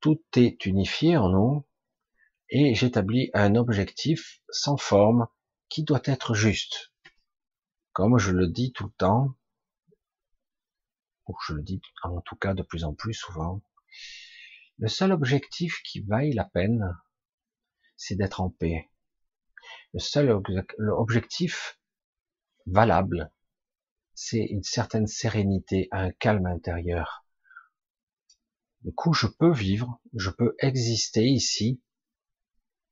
Tout 0.00 0.20
est 0.34 0.66
unifié 0.66 1.16
en 1.16 1.28
nous 1.28 1.64
et 2.48 2.74
j'établis 2.74 3.30
un 3.34 3.54
objectif 3.54 4.40
sans 4.48 4.76
forme 4.76 5.28
qui 5.68 5.84
doit 5.84 6.02
être 6.06 6.34
juste. 6.34 6.92
Comme 7.92 8.18
je 8.18 8.32
le 8.32 8.48
dis 8.48 8.72
tout 8.72 8.86
le 8.86 8.92
temps, 8.98 9.36
je 11.46 11.54
le 11.54 11.62
dis 11.62 11.80
en 12.02 12.20
tout 12.20 12.36
cas 12.36 12.54
de 12.54 12.62
plus 12.62 12.84
en 12.84 12.94
plus 12.94 13.14
souvent, 13.14 13.62
le 14.78 14.88
seul 14.88 15.12
objectif 15.12 15.82
qui 15.82 16.00
vaille 16.00 16.32
la 16.32 16.44
peine, 16.44 16.96
c'est 17.96 18.14
d'être 18.14 18.40
en 18.40 18.50
paix. 18.50 18.88
Le 19.92 20.00
seul 20.00 20.30
objectif 20.78 21.78
valable, 22.66 23.30
c'est 24.14 24.44
une 24.44 24.62
certaine 24.62 25.06
sérénité, 25.06 25.88
un 25.92 26.12
calme 26.12 26.46
intérieur. 26.46 27.24
Du 28.82 28.92
coup, 28.92 29.12
je 29.12 29.26
peux 29.26 29.52
vivre, 29.52 30.00
je 30.14 30.30
peux 30.30 30.54
exister 30.60 31.24
ici, 31.24 31.82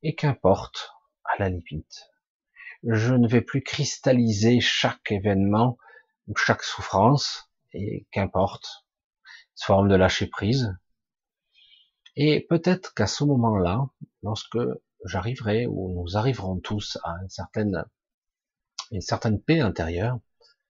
et 0.03 0.13
qu'importe, 0.15 0.91
à 1.23 1.39
la 1.39 1.49
limite. 1.49 2.11
Je 2.83 3.13
ne 3.13 3.27
vais 3.27 3.41
plus 3.41 3.63
cristalliser 3.63 4.61
chaque 4.61 5.11
événement 5.11 5.77
ou 6.27 6.35
chaque 6.35 6.63
souffrance, 6.63 7.48
et 7.73 8.07
qu'importe, 8.11 8.85
forme 9.61 9.89
de 9.89 9.95
lâcher 9.95 10.27
prise. 10.27 10.75
Et 12.15 12.45
peut-être 12.49 12.93
qu'à 12.93 13.07
ce 13.07 13.23
moment-là, 13.23 13.89
lorsque 14.23 14.57
j'arriverai, 15.05 15.67
ou 15.67 16.01
nous 16.01 16.17
arriverons 16.17 16.59
tous 16.59 16.97
à 17.03 17.17
une 17.21 17.29
certaine, 17.29 17.85
une 18.91 19.01
certaine 19.01 19.41
paix 19.41 19.59
intérieure, 19.59 20.19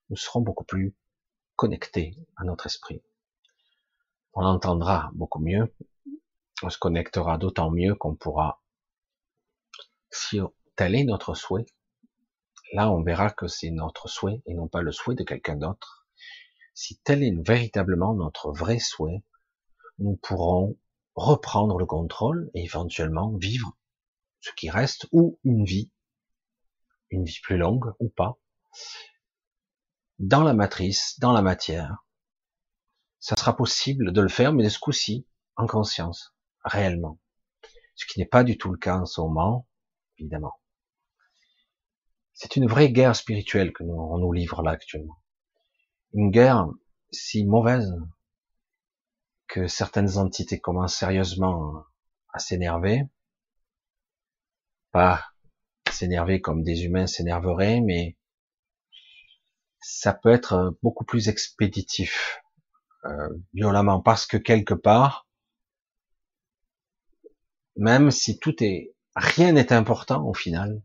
nous 0.09 0.15
serons 0.15 0.41
beaucoup 0.41 0.63
plus 0.63 0.95
connectés 1.55 2.17
à 2.35 2.43
notre 2.43 2.65
esprit. 2.65 3.01
On 4.33 4.43
entendra 4.43 5.11
beaucoup 5.13 5.39
mieux, 5.39 5.73
on 6.61 6.69
se 6.69 6.77
connectera 6.77 7.37
d'autant 7.37 7.71
mieux 7.71 7.95
qu'on 7.95 8.15
pourra, 8.15 8.61
si 10.11 10.39
tel 10.75 10.95
est 10.95 11.03
notre 11.03 11.33
souhait, 11.33 11.65
là 12.73 12.91
on 12.91 13.01
verra 13.01 13.31
que 13.31 13.47
c'est 13.47 13.71
notre 13.71 14.07
souhait 14.07 14.41
et 14.45 14.53
non 14.53 14.67
pas 14.67 14.81
le 14.81 14.91
souhait 14.91 15.15
de 15.15 15.23
quelqu'un 15.23 15.55
d'autre. 15.55 15.98
Si 16.81 16.97
tel 16.99 17.23
est 17.23 17.35
véritablement 17.45 18.13
notre 18.13 18.53
vrai 18.53 18.79
souhait, 18.79 19.21
nous 19.97 20.15
pourrons 20.15 20.77
reprendre 21.13 21.77
le 21.77 21.85
contrôle 21.85 22.49
et 22.53 22.63
éventuellement 22.63 23.35
vivre 23.35 23.77
ce 24.39 24.51
qui 24.53 24.69
reste 24.69 25.05
ou 25.11 25.37
une 25.43 25.65
vie, 25.65 25.91
une 27.09 27.25
vie 27.25 27.41
plus 27.43 27.57
longue 27.57 27.93
ou 27.99 28.07
pas, 28.07 28.39
dans 30.19 30.41
la 30.41 30.53
matrice, 30.53 31.19
dans 31.19 31.33
la 31.33 31.41
matière. 31.41 31.97
Ça 33.19 33.35
sera 33.35 33.57
possible 33.57 34.13
de 34.13 34.21
le 34.21 34.29
faire, 34.29 34.53
mais 34.53 34.63
de 34.63 34.69
ce 34.69 34.79
coup-ci, 34.79 35.27
en 35.57 35.67
conscience, 35.67 36.33
réellement. 36.63 37.19
Ce 37.95 38.05
qui 38.05 38.21
n'est 38.21 38.25
pas 38.25 38.45
du 38.45 38.57
tout 38.57 38.71
le 38.71 38.77
cas 38.77 38.99
en 38.99 39.05
ce 39.05 39.19
moment, 39.19 39.67
évidemment. 40.17 40.53
C'est 42.31 42.55
une 42.55 42.67
vraie 42.67 42.89
guerre 42.89 43.17
spirituelle 43.17 43.73
que 43.73 43.83
nous, 43.83 44.17
nous 44.17 44.31
livre 44.31 44.61
là 44.61 44.71
actuellement. 44.71 45.18
Une 46.13 46.31
guerre 46.31 46.67
si 47.11 47.45
mauvaise 47.45 47.93
que 49.47 49.67
certaines 49.67 50.17
entités 50.17 50.59
commencent 50.59 50.95
sérieusement 50.95 51.83
à 52.33 52.39
s'énerver. 52.39 53.03
Pas 54.91 55.23
s'énerver 55.91 56.41
comme 56.41 56.63
des 56.63 56.85
humains 56.85 57.07
s'énerveraient, 57.07 57.81
mais 57.81 58.17
ça 59.81 60.13
peut 60.13 60.29
être 60.29 60.77
beaucoup 60.81 61.05
plus 61.05 61.29
expéditif, 61.29 62.41
euh, 63.05 63.29
violemment, 63.53 64.01
parce 64.01 64.25
que 64.25 64.37
quelque 64.37 64.73
part, 64.73 65.27
même 67.75 68.11
si 68.11 68.39
tout 68.39 68.63
est, 68.63 68.93
rien 69.15 69.51
n'est 69.51 69.73
important 69.73 70.25
au 70.25 70.33
final, 70.33 70.81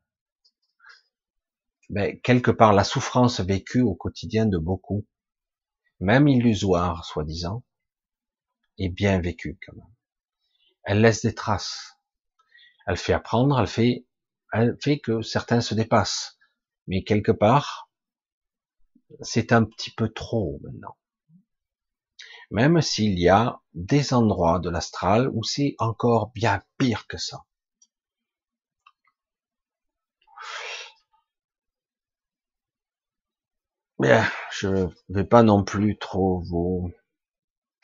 mais 1.91 2.19
quelque 2.21 2.51
part 2.51 2.73
la 2.73 2.85
souffrance 2.85 3.41
vécue 3.41 3.83
au 3.83 3.95
quotidien 3.95 4.47
de 4.47 4.59
beaucoup, 4.59 5.07
même 6.01 6.29
illusoire 6.29 7.05
soi-disant, 7.05 7.63
est 8.79 8.89
bien 8.89 9.21
vécue 9.21 9.59
quand 9.65 9.75
même. 9.75 9.95
Elle 10.85 11.01
laisse 11.01 11.23
des 11.23 11.35
traces. 11.35 11.99
Elle 12.87 12.97
fait 12.97 13.13
apprendre, 13.13 13.59
elle 13.59 13.67
fait, 13.67 14.07
elle 14.53 14.77
fait 14.83 14.99
que 14.99 15.23
certains 15.23 15.61
se 15.61 15.75
dépassent. 15.75 16.39
Mais 16.87 17.03
quelque 17.03 17.33
part, 17.33 17.91
c'est 19.21 19.53
un 19.53 19.65
petit 19.65 19.91
peu 19.91 20.09
trop 20.11 20.61
maintenant. 20.63 20.97
Même 22.51 22.83
s'il 22.83 23.19
y 23.19 23.29
a 23.29 23.63
des 23.73 24.13
endroits 24.13 24.59
de 24.59 24.69
l'astral 24.69 25.31
où 25.33 25.43
c'est 25.43 25.75
encore 25.79 26.31
bien 26.33 26.63
pire 26.79 27.07
que 27.07 27.17
ça. 27.17 27.45
Je 34.51 34.89
vais 35.09 35.25
pas 35.25 35.43
non 35.43 35.65
plus 35.65 35.97
trop 35.99 36.41
vous, 36.41 36.93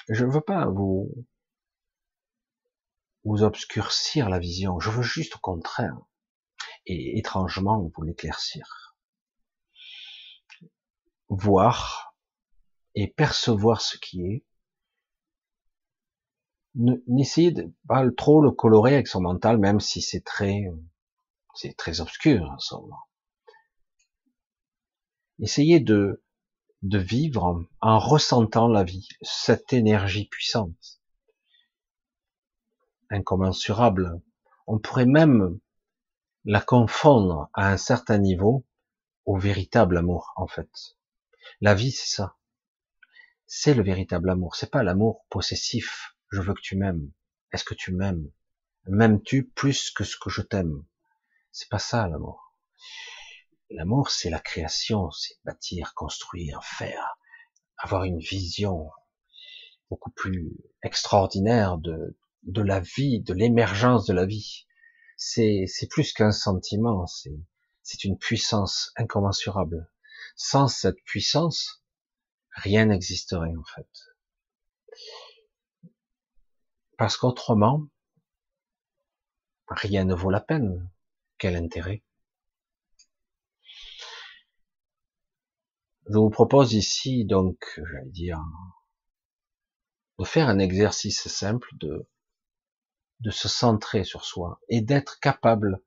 je 0.08 0.24
veux 0.24 0.40
pas 0.40 0.66
vous, 0.66 1.10
vous 3.24 3.42
obscurcir 3.42 4.28
la 4.28 4.38
vision. 4.38 4.80
Je 4.80 4.90
veux 4.90 5.02
juste 5.02 5.36
au 5.36 5.38
contraire, 5.38 5.96
et 6.86 7.18
étrangement 7.18 7.90
vous 7.94 8.02
l'éclaircir. 8.02 8.96
Voir 11.28 12.14
et 12.94 13.08
percevoir 13.08 13.80
ce 13.80 13.96
qui 13.96 14.22
est. 14.26 14.44
N'essayez 16.74 17.54
pas 17.88 18.04
trop 18.16 18.42
le 18.42 18.50
colorer 18.50 18.94
avec 18.94 19.08
son 19.08 19.22
mental, 19.22 19.58
même 19.58 19.80
si 19.80 20.02
c'est 20.02 20.24
très, 20.24 20.64
c'est 21.54 21.76
très 21.76 22.00
obscur 22.00 22.42
en 22.50 22.58
ce 22.58 22.74
moment. 22.74 23.09
Essayez 25.40 25.80
de, 25.80 26.22
vivre 26.82 27.64
en 27.80 27.98
ressentant 27.98 28.68
la 28.68 28.84
vie, 28.84 29.08
cette 29.22 29.72
énergie 29.72 30.26
puissante, 30.26 31.00
incommensurable. 33.08 34.20
On 34.66 34.78
pourrait 34.78 35.06
même 35.06 35.58
la 36.44 36.60
confondre 36.60 37.48
à 37.54 37.70
un 37.70 37.78
certain 37.78 38.18
niveau 38.18 38.66
au 39.24 39.38
véritable 39.38 39.96
amour, 39.96 40.32
en 40.36 40.46
fait. 40.46 40.70
La 41.62 41.74
vie, 41.74 41.92
c'est 41.92 42.14
ça. 42.14 42.36
C'est 43.46 43.74
le 43.74 43.82
véritable 43.82 44.30
amour. 44.30 44.56
C'est 44.56 44.70
pas 44.70 44.82
l'amour 44.82 45.24
possessif. 45.30 46.14
Je 46.30 46.40
veux 46.40 46.54
que 46.54 46.60
tu 46.60 46.76
m'aimes. 46.76 47.10
Est-ce 47.52 47.64
que 47.64 47.74
tu 47.74 47.92
m'aimes? 47.92 48.30
M'aimes-tu 48.86 49.44
plus 49.44 49.90
que 49.90 50.04
ce 50.04 50.16
que 50.16 50.30
je 50.30 50.42
t'aime? 50.42 50.84
C'est 51.50 51.68
pas 51.68 51.78
ça, 51.78 52.06
l'amour. 52.08 52.54
L'amour, 53.70 54.10
c'est 54.10 54.30
la 54.30 54.40
création, 54.40 55.10
c'est 55.12 55.38
bâtir, 55.44 55.94
construire, 55.94 56.62
faire, 56.64 57.18
avoir 57.78 58.04
une 58.04 58.18
vision 58.18 58.90
beaucoup 59.90 60.10
plus 60.10 60.56
extraordinaire 60.82 61.78
de, 61.78 62.18
de 62.42 62.62
la 62.62 62.80
vie, 62.80 63.20
de 63.20 63.32
l'émergence 63.32 64.06
de 64.06 64.12
la 64.12 64.26
vie. 64.26 64.66
C'est, 65.16 65.66
plus 65.90 66.12
qu'un 66.12 66.32
sentiment, 66.32 67.06
c'est, 67.06 67.38
c'est 67.82 68.04
une 68.04 68.18
puissance 68.18 68.92
incommensurable. 68.96 69.90
Sans 70.34 70.66
cette 70.66 71.02
puissance, 71.04 71.84
rien 72.50 72.86
n'existerait 72.86 73.54
en 73.56 73.64
fait. 73.64 73.88
Parce 76.96 77.16
qu'autrement, 77.16 77.86
rien 79.68 80.04
ne 80.04 80.14
vaut 80.14 80.30
la 80.30 80.40
peine. 80.40 80.90
Quel 81.38 81.56
intérêt? 81.56 82.02
Je 86.08 86.16
vous 86.18 86.30
propose 86.30 86.72
ici 86.72 87.24
donc, 87.24 87.80
j'allais 87.90 88.10
dire, 88.10 88.40
de 90.18 90.24
faire 90.24 90.48
un 90.48 90.58
exercice 90.58 91.28
simple 91.28 91.68
de, 91.74 92.08
se 93.30 93.48
centrer 93.48 94.04
sur 94.04 94.24
soi 94.24 94.60
et 94.68 94.80
d'être 94.80 95.20
capable 95.20 95.82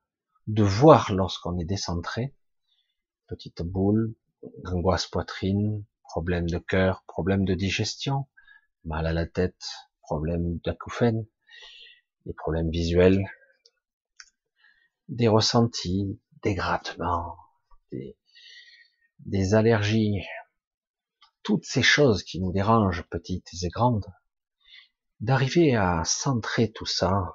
de 0.48 0.64
voir 0.64 1.12
lorsqu'on 1.12 1.58
est 1.58 1.66
décentré, 1.66 2.36
petite 3.28 3.64
boule, 3.64 4.16
angoisse 4.66 5.08
poitrine, 5.08 5.84
problème 6.04 6.50
de 6.50 6.60
cœur, 6.60 7.04
problème 7.08 7.44
de 7.44 7.56
digestion, 7.56 8.28
mal 8.86 9.08
à 9.08 9.14
la 9.14 9.26
tête, 9.26 9.66
problème 10.02 10.60
d'acouphène, 10.60 11.26
des 12.26 12.34
problèmes 12.34 12.70
visuels, 12.70 13.26
des 15.10 15.28
ressentis, 15.28 16.20
des 16.44 16.54
grattements, 16.54 17.38
des, 17.92 18.16
des 19.26 19.54
allergies, 19.54 20.22
toutes 21.44 21.66
ces 21.66 21.84
choses 21.84 22.24
qui 22.24 22.40
nous 22.40 22.52
dérangent, 22.52 23.04
petites 23.10 23.50
et 23.64 23.70
grandes, 23.70 24.08
d'arriver 25.20 25.76
à 25.76 26.04
centrer 26.06 26.72
tout 26.72 26.86
ça 26.86 27.34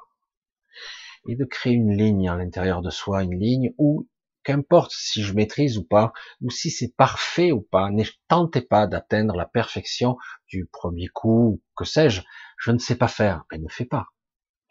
et 1.27 1.37
de 1.37 1.45
créer 1.45 1.75
une 1.75 1.97
ligne 1.97 2.29
à 2.29 2.37
l'intérieur 2.37 2.83
de 2.83 2.91
soi, 2.91 3.23
une 3.23 3.39
ligne 3.39 3.75
où 3.79 4.09
qu'importe 4.45 4.93
si 4.93 5.23
je 5.23 5.35
maîtrise 5.35 5.77
ou 5.77 5.85
pas, 5.85 6.13
ou 6.41 6.51
si 6.51 6.71
c'est 6.71 6.95
parfait 6.97 7.53
ou 7.53 7.61
pas, 7.61 7.91
ne 7.91 8.05
tentez 8.29 8.63
pas 8.63 8.87
d'atteindre 8.87 9.35
la 9.37 9.47
perfection 9.47 10.17
du 10.47 10.67
premier 10.67 11.09
coup, 11.09 11.63
que 11.77 11.85
sais-je, 11.85 12.23
je 12.59 12.71
ne 12.71 12.79
sais 12.79 12.97
pas 12.97 13.09
faire, 13.09 13.45
mais 13.51 13.59
ne 13.59 13.69
fais 13.69 13.85
pas. 13.85 14.07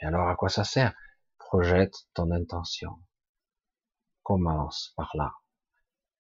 Et 0.02 0.06
alors 0.06 0.30
à 0.30 0.36
quoi 0.36 0.50
ça 0.50 0.64
sert? 0.64 0.96
Projette 1.38 1.94
ton 2.14 2.32
intention. 2.32 2.92
Commence 4.24 4.94
par 4.96 5.12
là. 5.16 5.34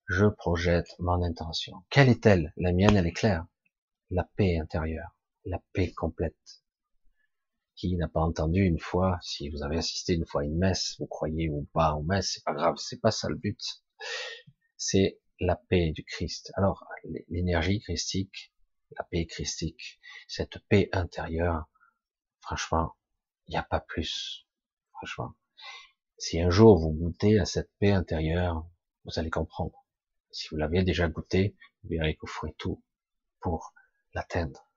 Je 0.09 0.25
projette 0.25 0.87
mon 0.99 1.21
intention. 1.21 1.83
Quelle 1.89 2.07
est-elle? 2.07 2.53
La 2.55 2.71
mienne, 2.71 2.95
elle 2.95 3.07
est 3.07 3.11
claire. 3.11 3.45
La 4.09 4.23
paix 4.23 4.57
intérieure, 4.57 5.17
la 5.43 5.61
paix 5.73 5.91
complète. 5.91 6.63
Qui 7.75 7.93
n'a 7.97 8.07
pas 8.07 8.21
entendu 8.21 8.61
une 8.61 8.79
fois, 8.79 9.19
si 9.21 9.49
vous 9.49 9.63
avez 9.63 9.77
assisté 9.77 10.13
une 10.13 10.25
fois 10.25 10.43
à 10.43 10.45
une 10.45 10.57
messe, 10.57 10.95
vous 10.97 11.07
croyez 11.07 11.49
ou 11.49 11.67
pas 11.73 11.93
aux 11.93 12.03
messes, 12.03 12.31
c'est 12.35 12.43
pas 12.45 12.53
grave, 12.53 12.77
c'est 12.77 13.01
pas 13.01 13.11
ça 13.11 13.27
le 13.27 13.35
but. 13.35 13.59
C'est 14.77 15.19
la 15.41 15.57
paix 15.57 15.91
du 15.91 16.05
Christ. 16.05 16.53
Alors, 16.55 16.85
l'énergie 17.27 17.81
christique, 17.81 18.53
la 18.97 19.03
paix 19.03 19.25
christique, 19.25 19.99
cette 20.29 20.59
paix 20.69 20.87
intérieure, 20.93 21.69
franchement, 22.39 22.95
il 23.47 23.51
n'y 23.51 23.57
a 23.57 23.63
pas 23.63 23.81
plus. 23.81 24.47
Franchement. 24.93 25.33
Si 26.17 26.39
un 26.39 26.49
jour 26.49 26.79
vous 26.79 26.93
goûtez 26.93 27.37
à 27.39 27.45
cette 27.45 27.71
paix 27.77 27.91
intérieure, 27.91 28.65
vous 29.03 29.19
allez 29.19 29.29
comprendre. 29.29 29.83
Si 30.37 30.49
vous 30.49 30.57
l'aviez 30.57 30.83
déjà 30.83 31.07
goûté, 31.09 31.55
vous 31.81 31.89
verrez 31.89 32.13
que 32.13 32.21
vous 32.21 32.27
ferez 32.27 32.53
tout 32.59 32.83
pour 33.39 33.73
l'atteindre. 34.13 34.71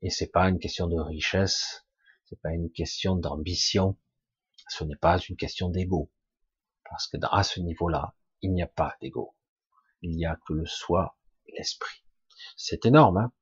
Et 0.00 0.08
c'est 0.08 0.30
pas 0.30 0.48
une 0.48 0.58
question 0.58 0.86
de 0.86 0.98
richesse, 0.98 1.84
c'est 2.24 2.40
pas 2.40 2.54
une 2.54 2.72
question 2.72 3.14
d'ambition, 3.14 3.98
ce 4.70 4.84
n'est 4.84 4.96
pas 4.96 5.18
une 5.28 5.36
question 5.36 5.68
d'ego. 5.68 6.10
Parce 6.88 7.06
que 7.06 7.18
à 7.20 7.42
ce 7.42 7.60
niveau-là, 7.60 8.14
il 8.40 8.54
n'y 8.54 8.62
a 8.62 8.66
pas 8.66 8.96
d'ego. 9.02 9.36
Il 10.00 10.16
n'y 10.16 10.24
a 10.24 10.38
que 10.46 10.54
le 10.54 10.64
soi 10.64 11.18
l'esprit. 11.48 12.02
C'est 12.56 12.86
énorme, 12.86 13.18
hein 13.18 13.32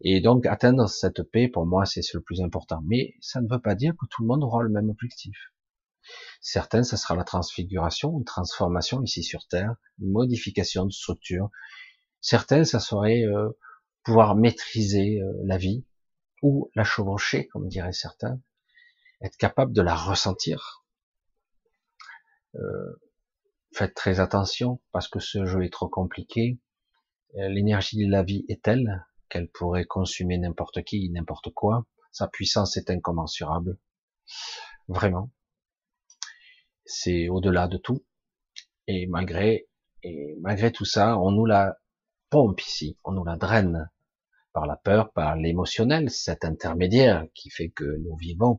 Et 0.00 0.20
donc, 0.20 0.44
atteindre 0.44 0.88
cette 0.88 1.22
paix, 1.22 1.46
pour 1.46 1.66
moi, 1.66 1.86
c'est 1.86 2.02
le 2.14 2.20
plus 2.20 2.40
important. 2.40 2.82
Mais 2.84 3.14
ça 3.20 3.40
ne 3.40 3.48
veut 3.48 3.60
pas 3.60 3.76
dire 3.76 3.94
que 3.96 4.06
tout 4.06 4.22
le 4.22 4.26
monde 4.26 4.42
aura 4.42 4.64
le 4.64 4.70
même 4.70 4.90
objectif. 4.90 5.36
Certains, 6.40 6.82
ça 6.82 6.96
sera 6.96 7.14
la 7.14 7.24
transfiguration, 7.24 8.18
une 8.18 8.24
transformation 8.24 9.02
ici 9.02 9.22
sur 9.22 9.46
Terre, 9.48 9.74
une 10.00 10.10
modification 10.10 10.86
de 10.86 10.92
structure. 10.92 11.50
Certains, 12.20 12.64
ça 12.64 12.80
serait 12.80 13.24
euh, 13.24 13.50
pouvoir 14.04 14.36
maîtriser 14.36 15.20
euh, 15.20 15.32
la 15.44 15.58
vie, 15.58 15.84
ou 16.42 16.70
la 16.74 16.84
chevaucher, 16.84 17.48
comme 17.48 17.68
diraient 17.68 17.92
certains, 17.92 18.40
être 19.20 19.36
capable 19.36 19.72
de 19.72 19.82
la 19.82 19.94
ressentir. 19.94 20.84
Euh, 22.54 23.00
faites 23.72 23.94
très 23.94 24.20
attention 24.20 24.80
parce 24.92 25.08
que 25.08 25.18
ce 25.18 25.44
jeu 25.44 25.64
est 25.64 25.72
trop 25.72 25.88
compliqué. 25.88 26.58
L'énergie 27.34 28.06
de 28.06 28.10
la 28.10 28.22
vie 28.22 28.46
est 28.48 28.62
telle 28.62 29.06
qu'elle 29.28 29.50
pourrait 29.50 29.84
consumer 29.84 30.38
n'importe 30.38 30.82
qui, 30.82 31.10
n'importe 31.10 31.52
quoi. 31.52 31.86
Sa 32.10 32.26
puissance 32.26 32.76
est 32.78 32.90
incommensurable. 32.90 33.78
Vraiment. 34.88 35.30
C'est 36.90 37.28
au-delà 37.28 37.68
de 37.68 37.76
tout. 37.76 38.02
Et 38.86 39.06
malgré, 39.06 39.68
et 40.02 40.36
malgré 40.40 40.72
tout 40.72 40.86
ça, 40.86 41.18
on 41.18 41.30
nous 41.30 41.44
la 41.44 41.76
pompe 42.30 42.62
ici, 42.62 42.98
on 43.04 43.12
nous 43.12 43.24
la 43.24 43.36
draine 43.36 43.90
par 44.54 44.66
la 44.66 44.76
peur, 44.76 45.12
par 45.12 45.36
l'émotionnel, 45.36 46.10
cet 46.10 46.46
intermédiaire 46.46 47.26
qui 47.34 47.50
fait 47.50 47.68
que 47.68 47.84
nous 47.84 48.16
vivons 48.16 48.58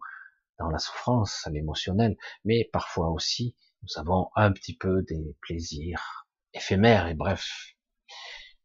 dans 0.60 0.70
la 0.70 0.78
souffrance, 0.78 1.48
l'émotionnel, 1.52 2.18
mais 2.46 2.70
parfois 2.72 3.10
aussi 3.10 3.56
nous 3.82 4.00
avons 4.00 4.30
un 4.36 4.52
petit 4.52 4.78
peu 4.78 5.02
des 5.02 5.36
plaisirs 5.42 6.28
éphémères 6.54 7.08
et 7.08 7.16
bref, 7.16 7.74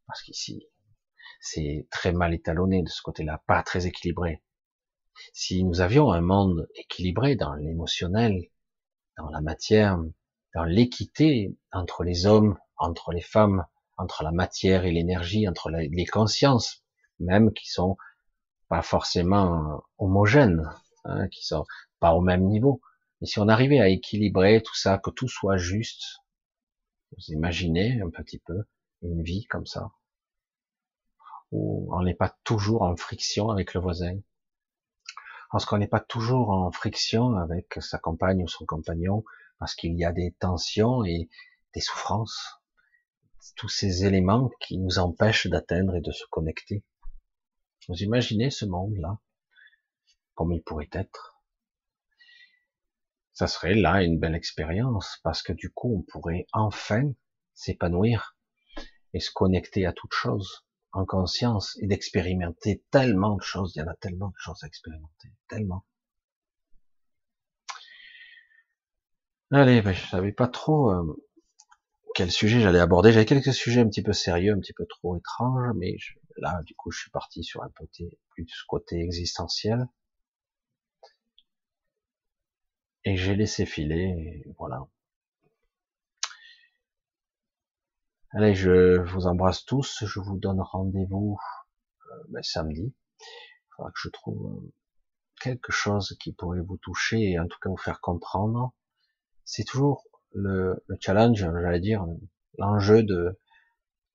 parce 0.07 0.23
qu'ici 0.23 0.69
c'est 1.41 1.87
très 1.91 2.13
mal 2.13 2.35
étalonné 2.35 2.83
de 2.83 2.89
ce 2.89 3.01
côté-là, 3.01 3.43
pas 3.47 3.63
très 3.63 3.87
équilibré. 3.87 4.43
Si 5.33 5.65
nous 5.65 5.81
avions 5.81 6.13
un 6.13 6.21
monde 6.21 6.69
équilibré 6.75 7.35
dans 7.35 7.55
l'émotionnel, 7.55 8.51
dans 9.17 9.29
la 9.31 9.41
matière, 9.41 9.99
dans 10.55 10.65
l'équité 10.65 11.57
entre 11.73 12.05
les 12.05 12.27
hommes, 12.27 12.59
entre 12.77 13.13
les 13.13 13.21
femmes, 13.21 13.67
entre 13.97 14.23
la 14.23 14.33
matière 14.33 14.85
et 14.85 14.93
l'énergie, 14.93 15.49
entre 15.49 15.71
les 15.71 16.07
consciences, 16.07 16.85
même 17.21 17.53
qui 17.53 17.69
sont 17.69 17.97
pas 18.69 18.83
forcément 18.83 19.85
homogènes, 19.99 20.69
hein, 21.05 21.29
qui 21.29 21.45
sont 21.45 21.65
pas 22.01 22.15
au 22.15 22.21
même 22.21 22.47
niveau. 22.47 22.81
Mais 23.21 23.27
si 23.27 23.39
on 23.39 23.49
arrivait 23.49 23.81
à 23.81 23.89
équilibrer 23.89 24.63
tout 24.63 24.75
ça, 24.75 24.99
que 24.99 25.11
tout 25.11 25.29
soit 25.29 25.57
juste, 25.57 26.19
vous 27.13 27.33
imaginez 27.33 28.01
un 28.01 28.11
petit 28.11 28.39
peu 28.39 28.65
une 29.03 29.23
vie 29.23 29.45
comme 29.45 29.67
ça, 29.67 29.91
où 31.53 31.89
on 31.95 32.03
n'est 32.03 32.15
pas 32.15 32.37
toujours 32.43 32.83
en 32.83 32.97
friction 32.97 33.51
avec 33.51 33.75
le 33.75 33.81
voisin, 33.81 34.19
parce 35.55 35.67
qu'on 35.67 35.79
n'est 35.79 35.87
pas 35.87 36.01
toujours 36.01 36.51
en 36.51 36.73
friction 36.73 37.37
avec 37.37 37.75
sa 37.79 37.97
compagne 37.97 38.43
ou 38.43 38.49
son 38.49 38.67
compagnon, 38.67 39.25
parce 39.61 39.77
qu'il 39.77 39.97
y 39.97 40.05
a 40.05 40.11
des 40.11 40.35
tensions 40.41 41.05
et 41.05 41.29
des 41.75 41.81
souffrances, 41.81 42.61
tous 43.55 43.69
ces 43.69 44.05
éléments 44.05 44.51
qui 44.59 44.79
nous 44.79 44.99
empêchent 44.99 45.47
d'atteindre 45.47 45.95
et 45.95 46.01
de 46.01 46.11
se 46.11 46.25
connecter. 46.29 46.83
Vous 47.87 48.03
imaginez 48.03 48.51
ce 48.51 48.65
monde-là, 48.65 49.21
comme 50.35 50.51
il 50.51 50.61
pourrait 50.61 50.91
être? 50.91 51.41
Ça 53.33 53.47
serait 53.47 53.77
là 53.77 54.03
une 54.03 54.19
belle 54.19 54.35
expérience, 54.35 55.21
parce 55.23 55.41
que 55.41 55.53
du 55.53 55.71
coup, 55.71 55.99
on 55.99 56.03
pourrait 56.03 56.49
enfin 56.53 57.13
s'épanouir 57.55 58.37
et 59.13 59.21
se 59.21 59.31
connecter 59.31 59.87
à 59.87 59.93
toute 59.93 60.15
chose 60.15 60.64
en 60.95 61.05
conscience 61.05 61.77
et 61.81 61.87
d'expérimenter 61.87 62.83
tellement 62.91 63.37
de 63.37 63.43
choses. 63.43 63.73
Il 63.77 63.81
y 63.81 63.83
en 63.83 63.89
a 63.89 63.95
tellement 63.95 64.29
de 64.29 64.39
choses 64.39 64.63
à 64.63 64.67
expérimenter, 64.67 65.29
tellement. 65.49 65.85
Allez, 69.51 69.83
ben, 69.83 69.93
je 69.93 70.07
savais 70.07 70.33
pas 70.33 70.49
trop 70.49 70.91
euh, 70.91 71.23
quel 72.15 72.31
sujet 72.31 72.61
j'allais 72.61 72.81
aborder. 72.81 73.13
J'avais 73.13 73.27
quelques 73.27 73.53
sujets 73.53 73.81
un 73.81 73.89
petit 73.89 74.03
peu 74.03 74.13
sérieux, 74.13 74.53
un 74.53 74.59
petit 74.59 74.73
peu 74.73 74.87
trop 74.87 75.17
étranges, 75.17 75.73
mais 75.77 75.97
je, 75.99 76.15
Là, 76.37 76.63
du 76.65 76.75
coup, 76.75 76.91
je 76.91 77.01
suis 77.01 77.11
parti 77.11 77.45
sur 77.45 77.63
un 77.63 77.71
côté 77.71 78.19
plus 78.31 78.47
côté 78.67 79.01
existentiel. 79.01 79.87
Et 83.05 83.17
j'ai 83.17 83.37
laissé 83.37 83.67
filer, 83.67 84.43
et 84.47 84.53
voilà. 84.59 84.87
Allez, 88.37 88.57
je 88.57 89.01
vous 89.13 89.29
embrasse 89.29 89.65
tous. 89.65 90.03
Je 90.05 90.19
vous 90.19 90.37
donne 90.37 90.61
rendez-vous 90.61 91.39
euh, 92.11 92.15
ben, 92.31 92.43
samedi. 92.43 92.93
Il 93.21 93.75
faudra 93.77 93.93
que 93.93 94.01
je 94.03 94.09
trouve 94.09 94.57
euh, 94.57 94.73
quelque 95.41 95.71
chose 95.71 96.17
qui 96.19 96.33
pourrait 96.33 96.61
vous 96.61 96.77
toucher 96.79 97.31
et 97.31 97.39
en 97.39 97.47
tout 97.47 97.59
cas 97.61 97.71
vous 97.71 97.77
faire 97.77 98.01
comprendre. 98.01 98.75
C'est 99.45 99.63
toujours 99.63 100.03
le, 100.33 100.83
le 100.89 100.97
challenge, 101.01 101.39
j'allais 101.39 101.79
dire, 101.79 102.05
l'enjeu 102.59 103.05
de, 103.05 103.39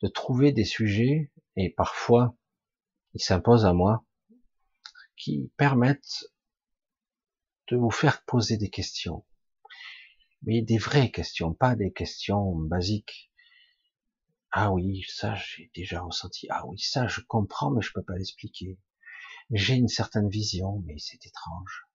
de 0.01 0.07
trouver 0.09 0.51
des 0.51 0.65
sujets 0.65 1.31
et 1.55 1.69
parfois 1.69 2.35
il 3.13 3.21
s'impose 3.21 3.65
à 3.65 3.71
moi, 3.71 4.03
qui 5.15 5.49
permettent 5.55 6.25
de 7.69 7.77
vous 7.77 7.89
faire 7.89 8.21
poser 8.25 8.57
des 8.57 8.69
questions. 8.69 9.25
Mais 10.41 10.61
des 10.61 10.77
vraies 10.77 11.09
questions, 11.09 11.53
pas 11.53 11.75
des 11.75 11.93
questions 11.93 12.53
basiques. 12.53 13.28
Ah 14.51 14.71
oui, 14.71 15.03
ça 15.07 15.33
j'ai 15.35 15.71
déjà 15.75 16.01
ressenti. 16.01 16.47
Ah 16.51 16.65
oui, 16.67 16.77
ça 16.79 17.07
je 17.07 17.21
comprends, 17.21 17.71
mais 17.71 17.81
je 17.81 17.91
peux 17.93 18.03
pas 18.03 18.15
l'expliquer. 18.15 18.77
J'ai 19.51 19.75
une 19.75 19.87
certaine 19.87 20.29
vision, 20.29 20.83
mais 20.85 20.95
c'est 20.99 21.25
étrange. 21.25 21.87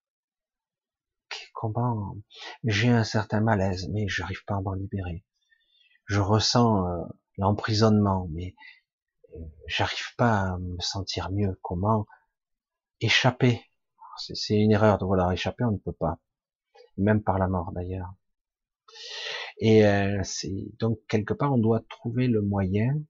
Comment? 1.55 2.17
J'ai 2.65 2.89
un 2.91 3.05
certain 3.05 3.41
malaise, 3.41 3.89
mais 3.93 4.09
j'arrive 4.09 4.45
pas 4.45 4.57
à 4.57 4.61
m'en 4.61 4.75
libérer. 4.75 5.25
Je 6.07 6.21
ressens 6.21 6.87
euh, 6.87 7.05
l'emprisonnement, 7.39 8.29
mais 8.31 8.55
j'arrive 9.67 10.15
pas 10.17 10.53
à 10.53 10.59
me 10.59 10.81
sentir 10.81 11.31
mieux. 11.31 11.59
Comment 11.63 12.07
échapper? 13.01 13.63
C'est 14.35 14.57
une 14.57 14.73
erreur 14.73 14.99
de 14.99 15.05
vouloir 15.05 15.33
échapper, 15.33 15.65
on 15.65 15.73
ne 15.73 15.79
peut 15.79 15.93
pas, 15.93 16.19
même 16.99 17.23
par 17.23 17.39
la 17.39 17.49
mort 17.49 17.73
d'ailleurs. 17.73 18.15
Et 19.59 19.87
euh, 19.87 20.21
c'est 20.25 20.53
donc 20.79 20.99
quelque 21.09 21.35
part 21.35 21.53
on 21.53 21.59
doit 21.59 21.81
trouver 21.89 22.27
le 22.29 22.43
moyen, 22.43 23.01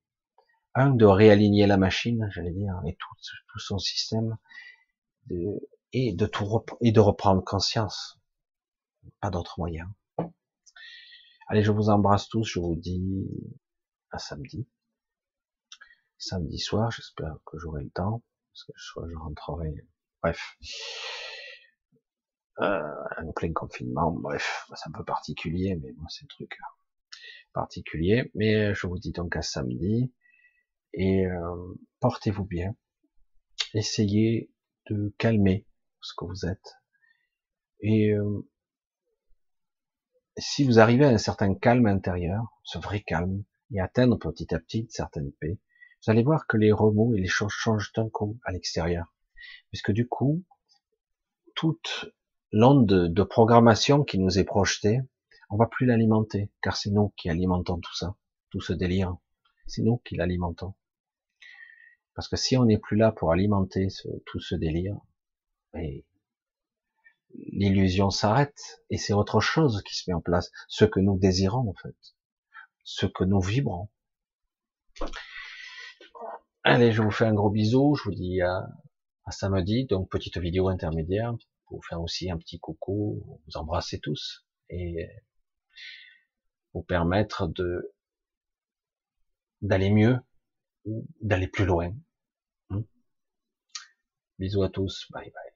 un 0.75 0.91
de 0.91 1.05
réaligner 1.05 1.67
la 1.67 1.77
machine, 1.77 2.29
j'allais 2.33 2.53
dire, 2.53 2.81
et 2.87 2.95
tout, 2.95 3.15
tout 3.49 3.59
son 3.59 3.79
système, 3.79 4.37
de, 5.27 5.69
et 5.93 6.13
de 6.13 6.27
tout 6.27 6.65
et 6.81 6.93
de 6.93 7.01
reprendre 7.01 7.43
conscience. 7.43 8.19
Pas 9.21 9.31
d'autre 9.31 9.55
moyen. 9.59 9.95
Allez, 11.49 11.63
je 11.63 11.73
vous 11.73 11.89
embrasse 11.91 12.29
tous, 12.29 12.45
je 12.45 12.59
vous 12.59 12.77
dis 12.77 13.29
à 14.11 14.19
samedi 14.19 14.67
samedi 16.25 16.59
soir, 16.59 16.91
j'espère 16.91 17.37
que 17.45 17.59
j'aurai 17.59 17.85
le 17.85 17.91
temps, 17.91 18.23
parce 18.53 18.65
que 18.65 18.73
je, 18.77 19.11
je 19.11 19.17
rentrerai, 19.17 19.87
bref, 20.23 20.57
en 22.59 23.33
plein 23.35 23.53
confinement, 23.53 24.13
bref, 24.13 24.67
c'est 24.75 24.89
un 24.89 24.93
peu 24.93 25.05
particulier, 25.05 25.77
mais 25.77 25.93
moi 25.93 26.07
c'est 26.09 26.25
le 26.25 26.29
truc. 26.29 26.57
particulier, 27.53 28.31
mais 28.35 28.75
je 28.75 28.87
vous 28.87 28.99
dis 28.99 29.13
donc 29.13 29.37
à 29.37 29.43
samedi, 29.43 30.13
et 30.93 31.27
euh, 31.27 31.75
portez-vous 32.01 32.45
bien, 32.45 32.75
essayez 33.75 34.51
de 34.91 35.15
calmer 35.19 35.67
ce 36.01 36.13
que 36.17 36.25
vous 36.25 36.47
êtes, 36.47 36.77
et 37.81 38.13
euh, 38.13 38.49
si 40.37 40.65
vous 40.65 40.79
arrivez 40.79 41.05
à 41.05 41.11
un 41.11 41.19
certain 41.19 41.55
calme 41.55 41.87
intérieur, 41.87 42.43
ce 42.65 42.79
vrai 42.79 43.01
calme, 43.01 43.45
et 43.73 43.81
atteindre 43.81 44.19
petit 44.19 44.55
à 44.55 44.59
petit 44.59 44.81
une 44.81 44.91
certaine 44.91 45.33
paix, 45.33 45.59
vous 46.05 46.11
allez 46.11 46.23
voir 46.23 46.47
que 46.47 46.57
les 46.57 46.73
remous 46.73 47.15
et 47.15 47.21
les 47.21 47.29
choses 47.29 47.53
changent 47.53 47.93
d'un 47.93 48.09
coup 48.09 48.39
à 48.45 48.53
l'extérieur. 48.53 49.15
Puisque 49.71 49.93
du 49.93 50.07
coup, 50.09 50.45
toute 51.55 52.07
l'onde 52.55 52.87
de, 52.87 53.23
programmation 53.25 54.05
qui 54.05 54.17
nous 54.17 54.39
est 54.39 54.45
projetée, 54.45 55.01
on 55.51 55.57
va 55.57 55.67
plus 55.67 55.87
l'alimenter, 55.87 56.51
car 56.63 56.77
c'est 56.77 56.91
nous 56.91 57.13
qui 57.17 57.29
alimentons 57.29 57.81
tout 57.81 57.95
ça, 57.97 58.15
tout 58.51 58.61
ce 58.61 58.73
délire. 58.73 59.17
C'est 59.67 59.83
nous 59.83 59.97
qui 60.05 60.15
l'alimentons. 60.15 60.75
Parce 62.15 62.29
que 62.29 62.37
si 62.37 62.57
on 62.57 62.65
n'est 62.65 62.79
plus 62.79 62.97
là 62.97 63.11
pour 63.11 63.33
alimenter 63.33 63.89
tout 64.27 64.39
ce 64.39 64.55
délire, 64.55 64.97
l'illusion 67.51 68.11
s'arrête 68.11 68.85
et 68.89 68.99
c'est 68.99 69.15
autre 69.15 69.41
chose 69.41 69.83
qui 69.83 69.97
se 69.97 70.09
met 70.09 70.15
en 70.15 70.21
place, 70.21 70.53
ce 70.69 70.85
que 70.85 71.01
nous 71.01 71.19
désirons 71.19 71.69
en 71.69 71.75
fait, 71.75 71.97
ce 72.85 73.07
que 73.07 73.25
nous 73.25 73.41
vibrons. 73.41 73.89
Allez, 76.63 76.93
je 76.93 77.03
vous 77.03 77.11
fais 77.11 77.27
un 77.27 77.35
gros 77.35 77.51
bisou, 77.51 77.97
je 77.97 78.05
vous 78.05 78.15
dis 78.15 78.41
à, 78.43 78.69
samedi, 79.31 79.87
donc 79.87 80.09
petite 80.09 80.39
vidéo 80.39 80.69
intermédiaire, 80.69 81.35
vous 81.75 81.83
faire 81.83 82.01
aussi 82.01 82.31
un 82.31 82.39
petit 82.39 82.59
coucou, 82.59 83.41
vous 83.47 83.57
embrasser 83.57 83.99
tous, 84.01 84.47
et 84.71 85.09
vous 86.73 86.83
permettre 86.83 87.47
de 87.49 87.93
d'aller 89.63 89.91
mieux, 89.91 90.19
d'aller 91.21 91.49
plus 91.49 91.65
loin. 91.65 91.95
Hmm. 92.71 92.83
Bisous 94.39 94.63
à 94.63 94.69
tous, 94.69 95.07
bye 95.11 95.31
bye. 95.31 95.54